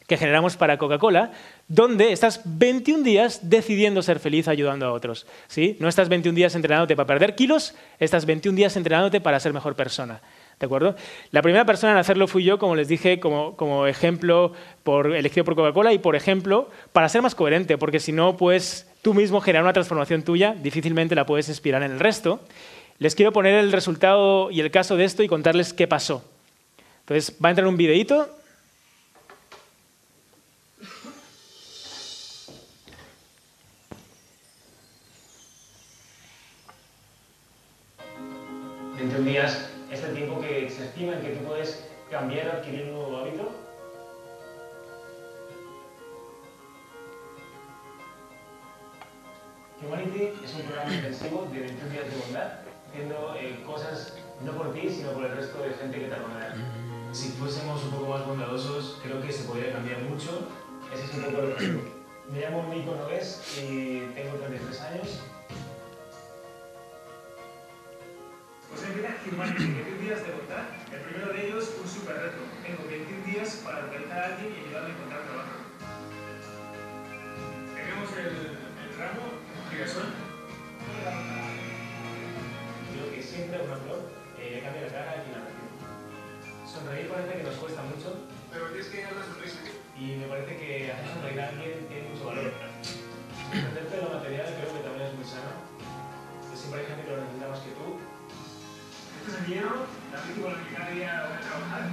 [0.07, 1.31] que generamos para Coca-Cola,
[1.67, 5.27] donde estás 21 días decidiendo ser feliz ayudando a otros.
[5.47, 5.75] ¿sí?
[5.79, 9.75] No estás 21 días entrenándote para perder kilos, estás 21 días entrenándote para ser mejor
[9.75, 10.21] persona.
[10.59, 10.95] ¿De acuerdo?
[11.31, 14.53] La primera persona en hacerlo fui yo, como les dije, como, como ejemplo
[14.83, 18.89] por, elegido por Coca-Cola y por ejemplo para ser más coherente, porque si no, pues
[19.01, 22.39] tú mismo generar una transformación tuya, difícilmente la puedes inspirar en el resto.
[22.97, 26.23] Les quiero poner el resultado y el caso de esto y contarles qué pasó.
[27.01, 28.27] Entonces, va a entrar un videíto
[39.17, 43.17] 21 días, este tiempo que se estima en que tú puedes cambiar, adquirir un nuevo
[43.17, 43.51] hábito.
[49.81, 52.59] Humanity es un programa intensivo de 21 días de bondad,
[52.89, 56.53] haciendo eh, cosas no por ti, sino por el resto de gente que te rodea.
[57.11, 60.47] Si fuésemos un poco más bondadosos, creo que se podría cambiar mucho.
[60.93, 61.81] Ese es un poco el objetivo.
[62.31, 65.21] Me llamo Nico Nogués y tengo 33 años.
[68.77, 70.69] Pues empieza Humanity, 21 días de bondad.
[70.93, 72.45] El primero de ellos, un super reto.
[72.61, 75.57] Tengo 21 días para localizar a alguien y ayudarle a encontrar trabajo.
[77.73, 79.25] Tenemos el, el ramo,
[79.73, 80.13] girasol.
[82.93, 85.73] Creo que siempre una flor eh, cambia la cara y la reacción.
[86.69, 88.29] Sonreír parece que nos cuesta mucho.
[88.53, 89.57] Pero tienes que ir a la sonrisa.
[89.97, 92.53] Y me parece que hacer sonreír a alguien tiene mucho valor.
[92.53, 95.65] Hacerte lo material creo que también es muy sano.
[96.45, 98.16] Que siempre hay gente que lo necesita más que tú.
[99.27, 101.83] This is a también con la que cada día voy a trabajar.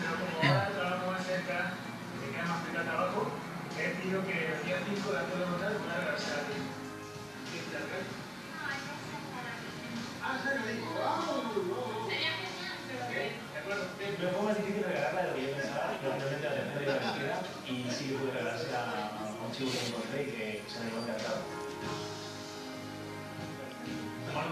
[0.00, 1.76] Pero como ahora trabajo más cerca,
[2.16, 3.28] me queda más cerca el trabajo,
[3.76, 6.56] he decidido que el día 5 de acuerdo con tal voy a regresar a ti.
[6.56, 8.08] ¿Quieres ir al rey?
[10.24, 10.80] Ah, ¿sabes?
[10.96, 11.44] ¡Vamos!
[11.44, 11.60] De
[13.60, 13.84] acuerdo.
[14.00, 16.96] Me fue más difícil regalarla de lo que yo pensaba, pero finalmente la tercera iba
[17.04, 17.36] vencida
[17.68, 21.04] y sí que pude regalársela a un chico que encontré y que se me dio
[21.04, 21.44] encantado.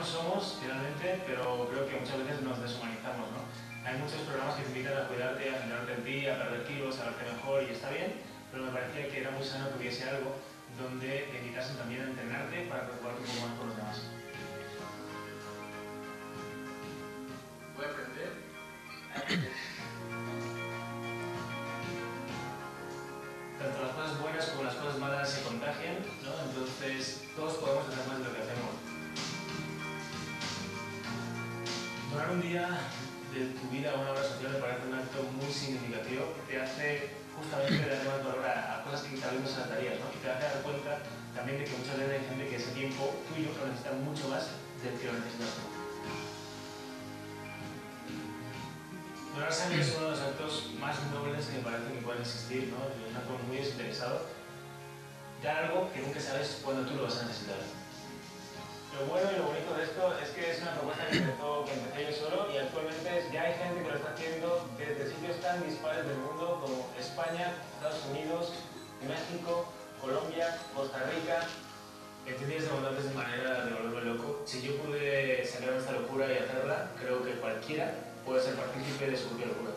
[0.05, 3.41] Humanos somos, finalmente, pero creo que muchas veces nos deshumanizamos, ¿no?
[3.89, 7.01] Hay muchos programas que te invitan a cuidarte, a centrarte en ti, a perder kilos,
[7.01, 8.13] a verte mejor y está bien,
[8.53, 10.37] pero me parecía que era muy sano que hubiese algo
[10.77, 14.24] donde te también a entrenarte para preocuparte un poco más por los demás.
[44.03, 44.49] Mucho más
[44.83, 45.75] del que lo necesitas tú.
[49.51, 52.91] Sangre es uno de los actos más nobles que me parece que pueden existir, ¿no?
[52.91, 54.27] Es un acto muy desinteresado.
[55.43, 57.59] Dar algo que nunca sabes cuándo tú lo vas a necesitar.
[58.99, 61.73] Lo bueno y lo bonito de esto es que es una propuesta que, empezó, que
[61.75, 65.63] empecé yo solo y actualmente ya hay gente que lo está haciendo desde sitios tan
[65.67, 68.55] dispares del mundo como España, Estados Unidos,
[69.03, 69.67] México,
[70.01, 71.47] Colombia, Costa Rica.
[72.27, 74.43] Entiendes de bondades de manera de volverme loco.
[74.47, 77.95] Si yo pude sacar esta locura y hacerla, creo que cualquiera
[78.25, 79.71] puede ser partícipe de su propia locura.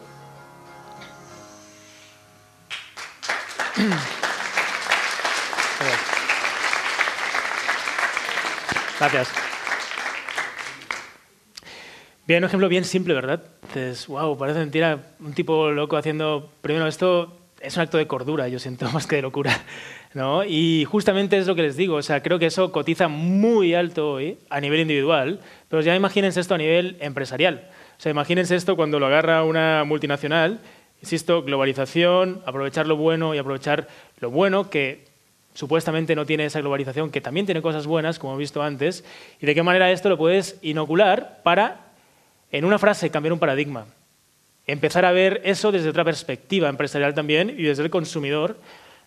[8.99, 9.29] Gracias.
[12.25, 13.43] Bien, un ejemplo bien simple, ¿verdad?
[13.61, 16.51] Dices, wow, parece mentira, un tipo loco haciendo...
[16.61, 19.51] Primero, esto es un acto de cordura, yo siento, más que de locura.
[20.17, 20.43] ¿No?
[20.43, 24.13] Y justamente es lo que les digo, o sea, creo que eso cotiza muy alto
[24.13, 25.39] hoy a nivel individual,
[25.69, 27.69] pero ya imagínense esto a nivel empresarial.
[27.97, 30.59] O sea, imagínense esto cuando lo agarra una multinacional,
[31.03, 33.87] insisto, globalización, aprovechar lo bueno y aprovechar
[34.19, 35.05] lo bueno que
[35.53, 39.05] supuestamente no tiene esa globalización, que también tiene cosas buenas, como he visto antes,
[39.39, 41.91] y de qué manera esto lo puedes inocular para,
[42.51, 43.85] en una frase, cambiar un paradigma.
[44.65, 48.57] Empezar a ver eso desde otra perspectiva empresarial también y desde el consumidor,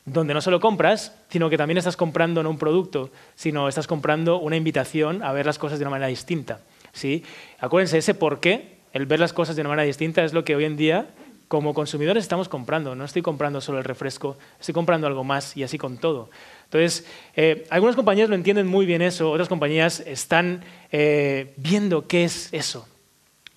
[0.04, 4.38] donde no solo compras, sino que también estás comprando no un producto, sino estás comprando
[4.38, 6.60] una invitación a ver las cosas de una manera distinta.
[6.92, 7.24] ¿sí?
[7.58, 10.56] Acuérdense, ese por qué, el ver las cosas de una manera distinta, es lo que
[10.56, 11.08] hoy en día
[11.48, 12.94] como consumidores estamos comprando.
[12.94, 16.30] No estoy comprando solo el refresco, estoy comprando algo más y así con todo.
[16.64, 22.22] Entonces, eh, algunas compañías lo entienden muy bien eso, otras compañías están eh, viendo qué
[22.22, 22.86] es eso,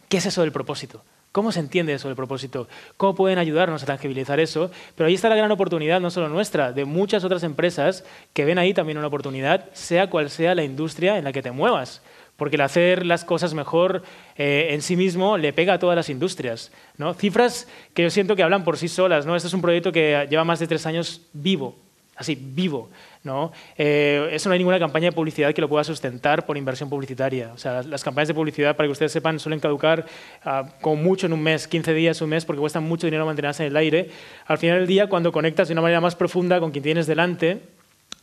[0.09, 1.03] qué es eso del propósito.
[1.34, 2.67] ¿Cómo se entiende eso del propósito?
[2.95, 4.69] ¿Cómo pueden ayudarnos a tangibilizar eso?
[4.95, 8.59] Pero ahí está la gran oportunidad, no solo nuestra, de muchas otras empresas que ven
[8.59, 12.03] ahí también una oportunidad, sea cual sea la industria en la que te muevas
[12.38, 14.03] porque el hacer las cosas mejor
[14.36, 16.71] eh, en sí mismo le pega a todas las industrias.
[16.97, 17.13] ¿no?
[17.13, 19.25] Cifras que yo siento que hablan por sí solas.
[19.25, 19.36] ¿no?
[19.36, 21.75] Este es un proyecto que lleva más de tres años vivo,
[22.15, 22.89] así, vivo.
[23.24, 23.51] ¿No?
[23.78, 27.51] Eh, eso no hay ninguna campaña de publicidad que lo pueda sustentar por inversión publicitaria.
[27.53, 30.05] O sea, las campañas de publicidad, para que ustedes sepan, suelen caducar
[30.45, 33.63] uh, como mucho en un mes, 15 días, un mes, porque cuestan mucho dinero mantenerse
[33.63, 34.09] en el aire.
[34.45, 37.61] Al final del día, cuando conectas de una manera más profunda con quien tienes delante,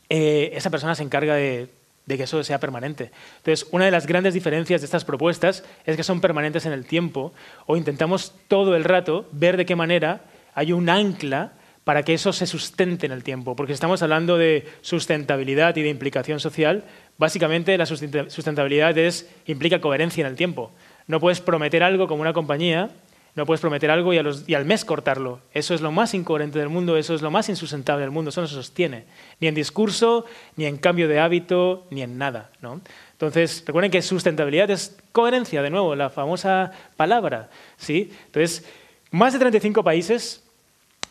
[0.09, 1.69] eh, esa persona se encarga de
[2.07, 3.13] de que eso sea permanente.
[3.37, 6.85] Entonces, una de las grandes diferencias de estas propuestas es que son permanentes en el
[6.85, 7.33] tiempo
[7.67, 10.23] o intentamos todo el rato ver de qué manera
[10.55, 11.53] hay un ancla
[11.85, 13.57] para que eso se sustente en el tiempo.
[13.57, 16.85] Porque estamos hablando de sustentabilidad y de implicación social,
[17.19, 20.73] básicamente la sustentabilidad es, implica coherencia en el tiempo.
[21.07, 22.91] No puedes prometer algo como una compañía
[23.37, 25.41] no puedes prometer algo y, al mes cortarlo.
[25.55, 28.41] Eso es lo más incoherente del mundo, eso es lo más insustentable del mundo, eso
[28.41, 29.05] no se sostiene.
[29.41, 30.25] Ni en discurso,
[30.57, 32.51] ni en cambio de hábito, ni en nada.
[32.61, 32.81] ¿no?
[33.13, 37.51] Entonces, recuerden que sustentabilidad es coherencia, de nuevo, la famosa palabra.
[37.77, 38.11] ¿sí?
[38.27, 38.69] Entonces,
[39.13, 40.45] más de 35 países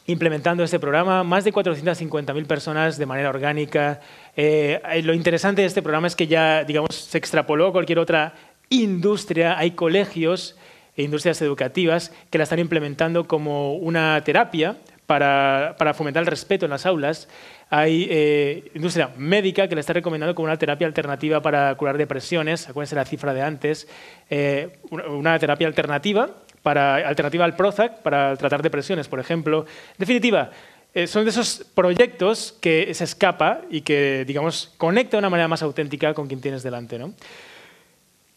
[0.09, 4.01] implementando este programa, más de 450.000 personas de manera orgánica.
[4.35, 8.33] Eh, lo interesante de este programa es que ya, digamos, se extrapoló a cualquier otra
[8.69, 10.57] industria, hay colegios
[10.97, 16.71] e industrias educativas que la están implementando como una terapia para, fomentar el respeto en
[16.71, 17.29] las aulas.
[17.69, 22.67] Hay eh, industria médica que la está recomendando como una terapia alternativa para curar depresiones,
[22.67, 23.87] acuérdense la cifra de antes,
[24.31, 26.29] eh, una terapia alternativa,
[26.69, 29.65] para, alternativa al Prozac para tratar depresiones, por ejemplo.
[29.93, 30.51] En definitiva,
[30.93, 35.47] eh, son de esos proyectos que se escapa y que, digamos, conecta de una manera
[35.47, 36.99] más auténtica con quien tienes delante.
[36.99, 37.15] ¿no?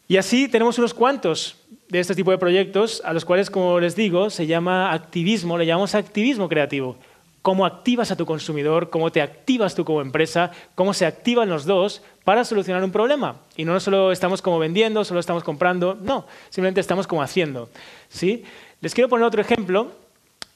[0.09, 1.57] Y así tenemos unos cuantos
[1.91, 5.67] de este tipo de proyectos a los cuales, como les digo, se llama activismo, le
[5.67, 6.97] llamamos activismo creativo.
[7.43, 11.65] Cómo activas a tu consumidor, cómo te activas tú como empresa, cómo se activan los
[11.65, 13.37] dos para solucionar un problema.
[13.57, 17.69] Y no solo estamos como vendiendo, solo estamos comprando, no, simplemente estamos como haciendo.
[18.09, 18.45] ¿sí?
[18.81, 19.91] Les quiero poner otro ejemplo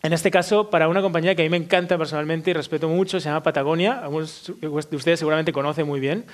[0.07, 3.18] en este caso, para una compañía que a mí me encanta personalmente y respeto mucho,
[3.18, 6.26] se llama Patagonia, algunos de ustedes seguramente conocen muy bien.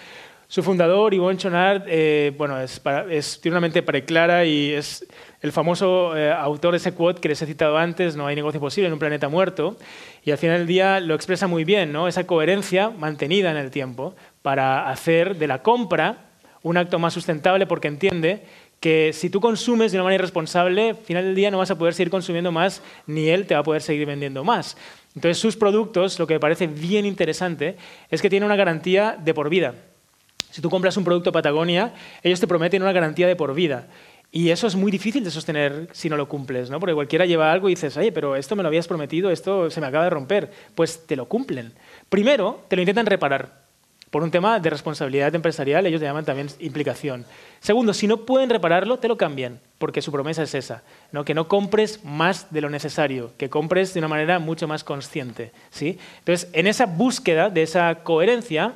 [0.52, 2.78] Su fundador, Yvonne Chonard, eh, bueno, es,
[3.40, 5.02] tiene una mente preclara y es
[5.40, 8.60] el famoso eh, autor de ese quote que les he citado antes, no hay negocio
[8.60, 9.78] posible en un planeta muerto,
[10.22, 12.06] y al final del día lo expresa muy bien, ¿no?
[12.06, 16.26] esa coherencia mantenida en el tiempo para hacer de la compra
[16.62, 18.44] un acto más sustentable porque entiende
[18.78, 21.78] que si tú consumes de una manera irresponsable, al final del día no vas a
[21.78, 24.76] poder seguir consumiendo más, ni él te va a poder seguir vendiendo más.
[25.14, 27.78] Entonces sus productos, lo que me parece bien interesante,
[28.10, 29.74] es que tienen una garantía de por vida.
[30.52, 33.88] Si tú compras un producto Patagonia, ellos te prometen una garantía de por vida.
[34.30, 36.78] Y eso es muy difícil de sostener si no lo cumples, ¿no?
[36.78, 39.80] Porque cualquiera lleva algo y dices, oye, pero esto me lo habías prometido, esto se
[39.80, 40.50] me acaba de romper.
[40.74, 41.72] Pues te lo cumplen.
[42.10, 43.62] Primero, te lo intentan reparar.
[44.10, 47.24] Por un tema de responsabilidad empresarial, ellos le llaman también implicación.
[47.60, 50.82] Segundo, si no pueden repararlo, te lo cambian, porque su promesa es esa,
[51.12, 51.24] ¿no?
[51.24, 55.52] que no compres más de lo necesario, que compres de una manera mucho más consciente.
[55.70, 55.98] ¿sí?
[56.18, 58.74] Entonces, en esa búsqueda de esa coherencia,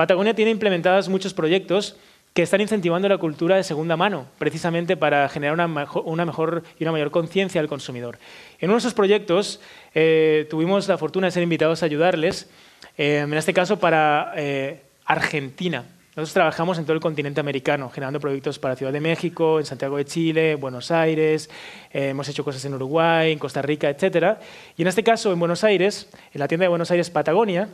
[0.00, 1.94] Patagonia tiene implementados muchos proyectos
[2.32, 6.92] que están incentivando la cultura de segunda mano, precisamente para generar una mejor, y una
[6.92, 8.18] mayor conciencia del consumidor.
[8.60, 9.60] En uno de esos proyectos
[9.94, 12.48] eh, tuvimos la fortuna de ser invitados a ayudarles,
[12.96, 15.84] eh, en este caso para eh, Argentina.
[16.16, 19.98] Nosotros trabajamos en todo el continente americano, generando proyectos para Ciudad de México, en Santiago
[19.98, 21.50] de Chile, Buenos Aires,
[21.92, 24.38] hemos hecho cosas en Uruguay, en Costa Rica, etc.
[24.78, 27.68] Y en este caso, en Buenos Aires, en la tienda de Buenos Aires Patagonia,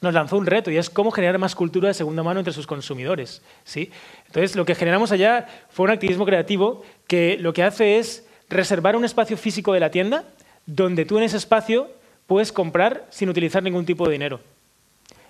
[0.00, 2.66] nos lanzó un reto y es cómo generar más cultura de segunda mano entre sus
[2.66, 3.42] consumidores.
[3.64, 3.90] ¿sí?
[4.26, 8.96] Entonces, lo que generamos allá fue un activismo creativo que lo que hace es reservar
[8.96, 10.24] un espacio físico de la tienda
[10.66, 11.90] donde tú en ese espacio
[12.26, 14.40] puedes comprar sin utilizar ningún tipo de dinero.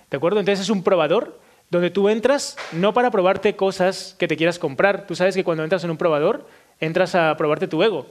[0.09, 0.39] ¿De acuerdo?
[0.39, 1.39] Entonces es un probador
[1.69, 5.05] donde tú entras no para probarte cosas que te quieras comprar.
[5.05, 6.47] Tú sabes que cuando entras en un probador,
[6.79, 8.07] entras a probarte tu ego.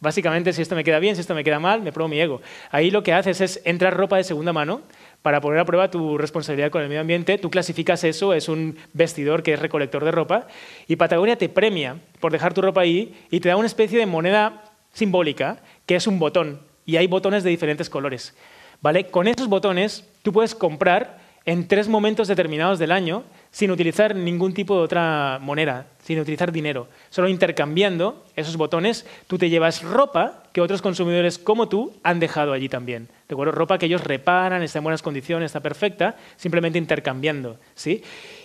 [0.00, 2.40] Básicamente, si esto me queda bien, si esto me queda mal, me pruebo mi ego.
[2.70, 4.82] Ahí lo que haces es entrar ropa de segunda mano
[5.22, 8.76] para poner a prueba tu responsabilidad con el medio ambiente, tú clasificas eso, es un
[8.92, 10.48] vestidor que es recolector de ropa,
[10.88, 14.06] y Patagonia te premia por dejar tu ropa ahí y te da una especie de
[14.06, 18.34] moneda simbólica, que es un botón, y hay botones de diferentes colores.
[18.80, 19.06] ¿Vale?
[19.06, 24.54] Con esos botones tú puedes comprar en tres momentos determinados del año sin utilizar ningún
[24.54, 26.88] tipo de otra moneda, sin utilizar dinero.
[27.10, 32.52] Solo intercambiando esos botones, tú te llevas ropa que otros consumidores como tú han dejado
[32.52, 33.08] allí también.
[33.34, 33.52] ¿De?
[33.52, 37.58] Ropa que ellos reparan, está en buenas condiciones, está perfecta, simplemente intercambiando.
[37.74, 38.02] ¿sí?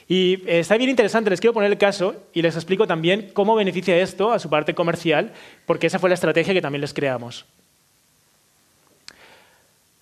[0.08, 3.56] Y eh, está bien interesante, les quiero poner el caso y les explico también cómo
[3.56, 5.34] beneficia esto a su parte comercial,
[5.66, 7.46] porque esa fue la estrategia que también les creamos.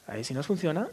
[0.07, 0.87] Ahí si nos funciona.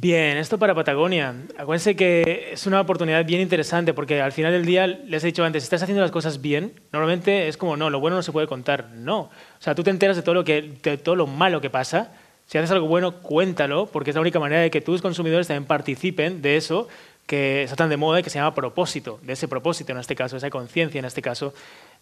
[0.00, 1.34] Bien, esto para Patagonia.
[1.58, 5.42] Acuérdense que es una oportunidad bien interesante porque al final del día, les he dicho
[5.44, 8.30] antes, si estás haciendo las cosas bien, normalmente es como, no, lo bueno no se
[8.30, 8.90] puede contar.
[8.94, 9.22] No.
[9.22, 12.12] O sea, tú te enteras de todo lo, que, de todo lo malo que pasa.
[12.46, 15.66] Si haces algo bueno, cuéntalo, porque es la única manera de que tus consumidores también
[15.66, 16.86] participen de eso
[17.26, 20.14] que está tan de moda y que se llama propósito, de ese propósito en este
[20.14, 21.52] caso, esa conciencia en este caso,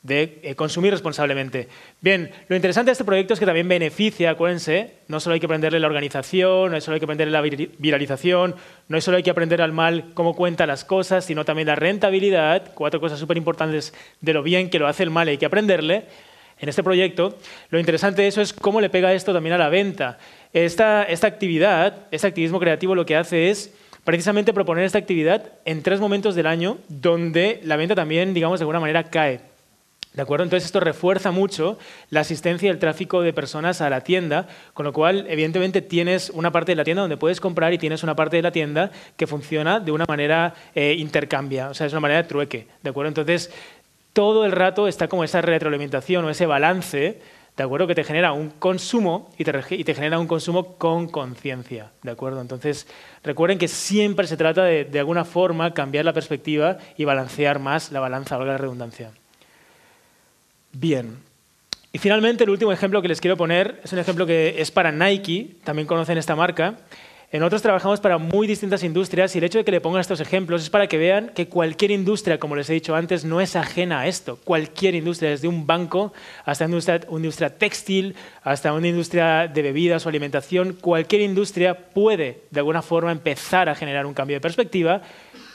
[0.07, 1.68] de eh, consumir responsablemente.
[2.00, 5.46] Bien, lo interesante de este proyecto es que también beneficia, acuérdense, no solo hay que
[5.46, 8.54] aprenderle la organización, no solo hay que aprenderle la viralización,
[8.88, 12.72] no solo hay que aprender al mal cómo cuenta las cosas, sino también la rentabilidad,
[12.74, 15.46] cuatro cosas súper importantes de lo bien que lo hace el mal y hay que
[15.46, 16.04] aprenderle.
[16.59, 17.36] En este proyecto,
[17.68, 20.18] lo interesante de eso es cómo le pega esto también a la venta.
[20.54, 25.82] Esta, esta actividad, este activismo creativo lo que hace es precisamente proponer esta actividad en
[25.82, 29.55] tres momentos del año donde la venta también, digamos, de alguna manera cae.
[30.16, 30.44] ¿De acuerdo?
[30.44, 34.86] Entonces esto refuerza mucho la asistencia y el tráfico de personas a la tienda, con
[34.86, 38.16] lo cual evidentemente tienes una parte de la tienda donde puedes comprar y tienes una
[38.16, 42.00] parte de la tienda que funciona de una manera eh, intercambia, o sea, es una
[42.00, 42.66] manera de trueque.
[42.82, 43.08] ¿De acuerdo?
[43.08, 43.50] Entonces
[44.14, 47.20] todo el rato está como esa retroalimentación o ese balance
[47.54, 47.86] ¿de acuerdo?
[47.86, 52.40] Que te genera un consumo y te, genera un consumo con conciencia, ¿de acuerdo?
[52.40, 52.86] Entonces,
[53.22, 57.92] recuerden que siempre se trata de, de alguna forma, cambiar la perspectiva y balancear más
[57.92, 59.12] la balanza, valga la redundancia.
[60.78, 61.16] Bien.
[61.90, 64.92] Y finalmente, el último ejemplo que les quiero poner es un ejemplo que es para
[64.92, 66.76] Nike, también conocen esta marca,
[67.32, 70.20] en otros trabajamos para muy distintas industrias y el hecho de que le pongan estos
[70.20, 73.56] ejemplos es para que vean que cualquier industria, como les he dicho antes, no es
[73.56, 74.38] ajena a esto.
[74.44, 76.12] Cualquier industria, desde un banco
[76.44, 76.76] hasta una
[77.08, 83.12] industria, textil, hasta una industria de bebidas o alimentación, cualquier industria puede de alguna forma
[83.12, 85.00] empezar a generar un cambio de perspectiva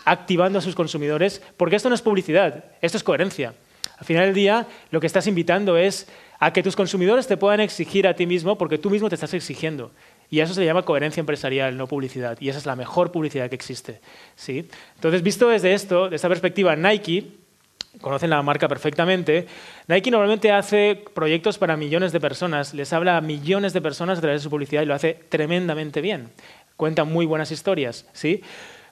[0.03, 3.53] activando a sus consumidores, porque esto no es publicidad, esto es coherencia.
[3.97, 6.07] Al final del día, lo que estás invitando es
[6.39, 9.33] a que tus consumidores te puedan exigir a ti mismo porque tú mismo te estás
[9.33, 9.91] exigiendo.
[10.31, 12.37] Y eso se llama coherencia empresarial, no publicidad.
[12.39, 14.01] Y esa es la mejor publicidad que existe.
[14.35, 14.67] ¿sí?
[14.95, 17.27] Entonces, visto desde esto, de esta perspectiva, Nike,
[17.99, 19.45] conocen la marca perfectamente,
[19.87, 24.21] Nike normalmente hace proyectos para millones de personas, les habla a millones de personas a
[24.21, 26.29] través de su publicidad y lo hace tremendamente bien.
[26.77, 28.07] Cuenta muy buenas historias.
[28.13, 28.41] ¿sí?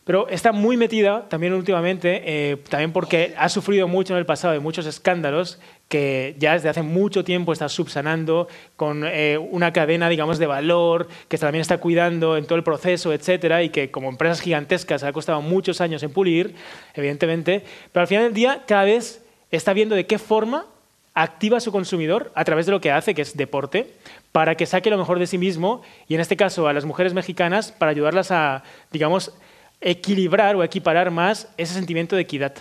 [0.10, 4.54] Pero está muy metida también últimamente, eh, también porque ha sufrido mucho en el pasado
[4.56, 10.10] de muchos escándalos que ya desde hace mucho tiempo está subsanando con eh, una cadena,
[10.10, 14.10] digamos, de valor que también está cuidando en todo el proceso, etcétera, y que como
[14.10, 16.56] empresas gigantescas ha costado muchos años en pulir,
[16.96, 20.66] evidentemente, pero al final del día cada vez está viendo de qué forma
[21.14, 23.94] activa a su consumidor a través de lo que hace, que es deporte,
[24.32, 27.14] para que saque lo mejor de sí mismo y en este caso a las mujeres
[27.14, 29.36] mexicanas para ayudarlas a, digamos,
[29.82, 32.54] equilibrar o equiparar más ese sentimiento de equidad.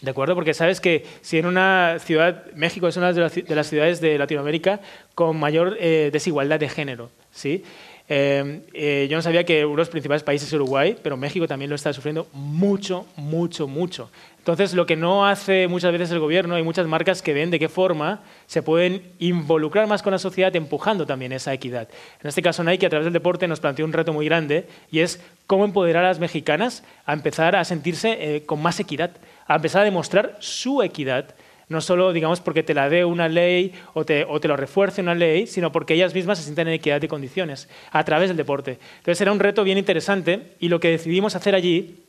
[0.00, 0.34] ¿De acuerdo?
[0.36, 4.80] Porque sabes que si en una ciudad, México es una de las ciudades de Latinoamérica
[5.14, 7.64] con mayor eh, desigualdad de género, ¿sí?
[8.08, 11.46] Eh, eh, yo no sabía que uno de los principales países es Uruguay, pero México
[11.46, 14.10] también lo está sufriendo mucho, mucho, mucho.
[14.48, 17.58] Entonces, lo que no hace muchas veces el gobierno, hay muchas marcas que ven de
[17.58, 21.86] qué forma se pueden involucrar más con la sociedad empujando también esa equidad.
[22.22, 25.00] En este caso, Nike, a través del deporte, nos planteó un reto muy grande y
[25.00, 29.10] es cómo empoderar a las mexicanas a empezar a sentirse eh, con más equidad,
[29.46, 31.34] a empezar a demostrar su equidad
[31.68, 35.02] no solo, digamos, porque te la dé una ley o te, o te lo refuerce
[35.02, 38.38] una ley, sino porque ellas mismas se sienten en equidad de condiciones a través del
[38.38, 38.78] deporte.
[38.96, 42.07] Entonces era un reto bien interesante y lo que decidimos hacer allí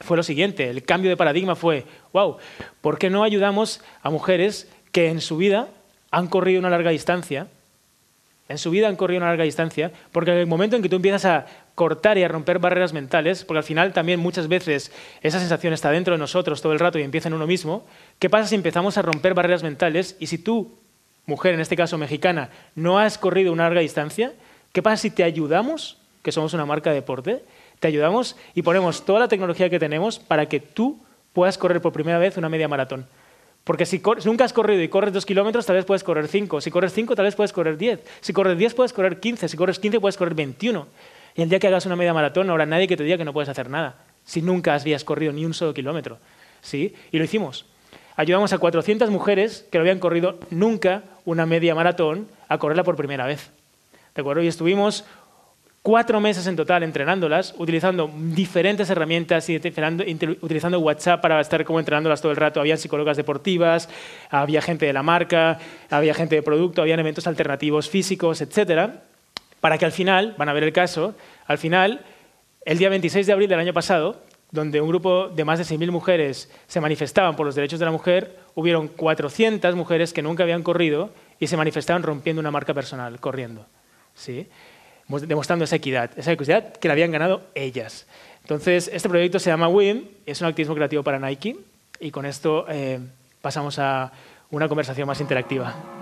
[0.00, 2.36] fue lo siguiente, el cambio de paradigma fue, wow,
[2.80, 5.68] ¿por qué no ayudamos a mujeres que en su vida
[6.10, 7.48] han corrido una larga distancia?
[8.48, 10.96] En su vida han corrido una larga distancia, porque en el momento en que tú
[10.96, 14.90] empiezas a cortar y a romper barreras mentales, porque al final también muchas veces
[15.22, 17.84] esa sensación está dentro de nosotros todo el rato y empieza en uno mismo,
[18.18, 20.72] ¿qué pasa si empezamos a romper barreras mentales y si tú,
[21.26, 24.32] mujer en este caso mexicana, no has corrido una larga distancia,
[24.72, 27.42] ¿qué pasa si te ayudamos, que somos una marca de deporte,
[27.80, 30.98] te ayudamos y ponemos toda la tecnología que tenemos para que tú
[31.32, 33.06] puedas correr por primera vez una media maratón?
[33.64, 36.60] Porque si, nunca has corrido y corres dos kilómetros, tal vez puedes correr cinco.
[36.60, 38.00] Si corres cinco, tal vez puedes correr diez.
[38.20, 39.46] Si corres diez, puedes correr quince.
[39.46, 40.86] Si corres quince, puedes correr veintiuno.
[41.34, 43.26] Y el día que hagas una media maratón no habrá nadie que te diga que
[43.26, 46.18] no puedes hacer nada, si nunca habías corrido ni un solo kilómetro.
[46.62, 46.94] ¿Sí?
[47.12, 47.66] Y lo hicimos.
[48.16, 52.96] Ayudamos a 400 mujeres que no habían corrido nunca una media maratón a correrla por
[52.96, 53.50] primera vez.
[54.14, 54.42] ¿De acuerdo?
[54.42, 55.04] Y estuvimos
[55.88, 62.20] cuatro meses en total entrenándolas, utilizando diferentes herramientas y utilizando WhatsApp para estar como entrenándolas
[62.20, 62.60] todo el rato.
[62.60, 63.88] Había psicólogas deportivas,
[64.28, 65.58] había gente de la marca,
[65.88, 69.04] había gente de producto, había eventos alternativos físicos, etcétera
[69.60, 71.14] para que al final, van a ver el caso,
[71.46, 72.04] al final,
[72.66, 75.90] el día 26 de abril del año pasado, donde un grupo de más de 6.000
[75.90, 80.62] mujeres se manifestaban por los derechos de la mujer, hubieron 400 mujeres que nunca habían
[80.62, 81.08] corrido
[81.40, 83.64] y se manifestaban rompiendo una marca personal, corriendo.
[84.14, 84.48] ¿Sí?
[85.08, 88.06] Demostrando esa equidad, esa equidad que la habían ganado ellas.
[88.42, 91.56] Entonces, este proyecto se llama WIM, es un activismo creativo para Nike
[92.00, 92.98] y con esto eh,
[93.42, 94.12] pasamos a
[94.50, 95.97] una conversación más interactiva.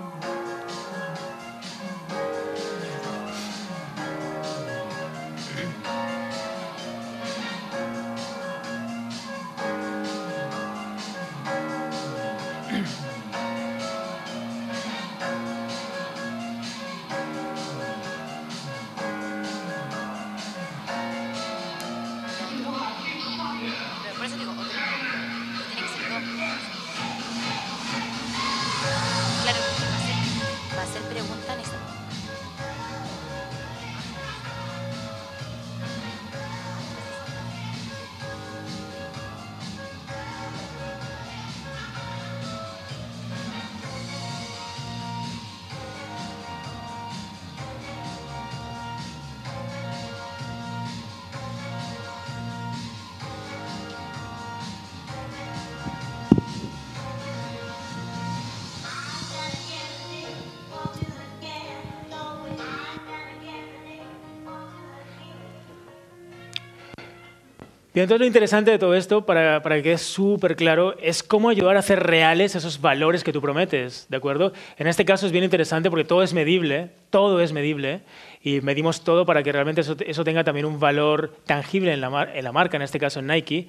[67.97, 71.49] Y entonces lo interesante de todo esto, para, para que quede súper claro, es cómo
[71.49, 74.53] ayudar a hacer reales esos valores que tú prometes, ¿de acuerdo?
[74.77, 78.01] En este caso es bien interesante porque todo es medible, todo es medible,
[78.43, 82.29] y medimos todo para que realmente eso, eso tenga también un valor tangible en la,
[82.35, 83.67] en la, marca, en este caso en Nike.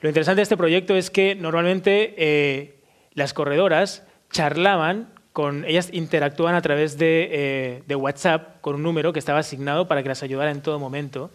[0.00, 2.76] Lo interesante de este proyecto es que normalmente eh,
[3.12, 9.12] las corredoras charlaban con, ellas interactúan a través de, eh, de WhatsApp con un número
[9.12, 11.30] que estaba asignado para que las ayudara en todo momento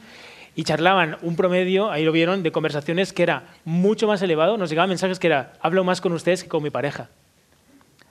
[0.56, 4.58] y charlaban un promedio, ahí lo vieron, de conversaciones que era mucho más elevado.
[4.58, 7.10] Nos llegaban mensajes que era, hablo más con ustedes que con mi pareja.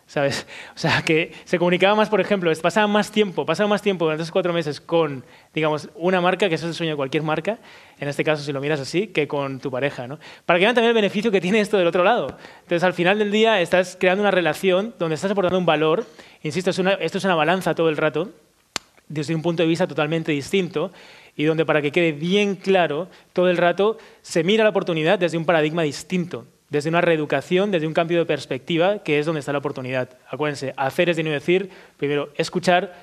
[0.07, 0.45] ¿Sabes?
[0.75, 4.25] O sea, que se comunicaba más, por ejemplo, pasaba más tiempo, pasaba más tiempo durante
[4.25, 5.23] esos cuatro meses con,
[5.55, 7.59] digamos, una marca, que eso es el sueño de cualquier marca,
[7.97, 10.19] en este caso si lo miras así, que con tu pareja, ¿no?
[10.47, 12.37] Para que vean también el beneficio que tiene esto del otro lado.
[12.63, 16.05] Entonces, al final del día estás creando una relación donde estás aportando un valor,
[16.43, 18.31] insisto, es una, esto es una balanza todo el rato,
[19.07, 20.91] desde un punto de vista totalmente distinto,
[21.37, 25.39] y donde para que quede bien claro, todo el rato se mira la oportunidad desde
[25.39, 29.53] un paradigma distinto, desde una reeducación, desde un cambio de perspectiva, que es donde está
[29.53, 30.19] la oportunidad.
[30.29, 32.95] Acuérdense, hacer es de no decir, primero escuchar,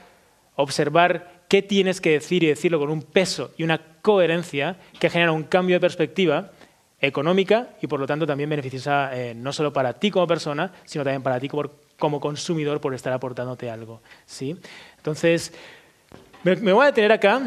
[0.56, 5.32] observar qué tienes que decir y decirlo con un peso y una coherencia que genera
[5.32, 6.52] un cambio de perspectiva
[7.00, 11.04] económica y por lo tanto también beneficiosa eh, no solo para ti como persona, sino
[11.04, 14.02] también para ti como, consumidor por estar aportándote algo.
[14.26, 14.58] ¿sí?
[14.98, 15.54] Entonces,
[16.44, 17.42] me, me voy a detener acá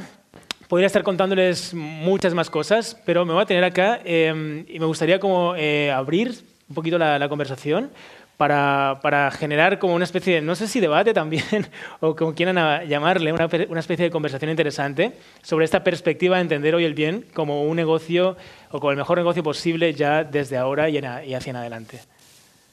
[0.70, 4.86] Podría estar contándoles muchas más cosas, pero me voy a tener acá eh, y me
[4.86, 6.32] gustaría como eh, abrir
[6.68, 7.90] un poquito la, la conversación
[8.36, 11.42] para, para, generar como una especie de, no sé si debate también,
[11.98, 16.76] o como quieran llamarle, una, una, especie de conversación interesante sobre esta perspectiva de entender
[16.76, 18.36] hoy el bien como un negocio
[18.70, 21.98] o como el mejor negocio posible ya desde ahora y, en, y hacia en adelante.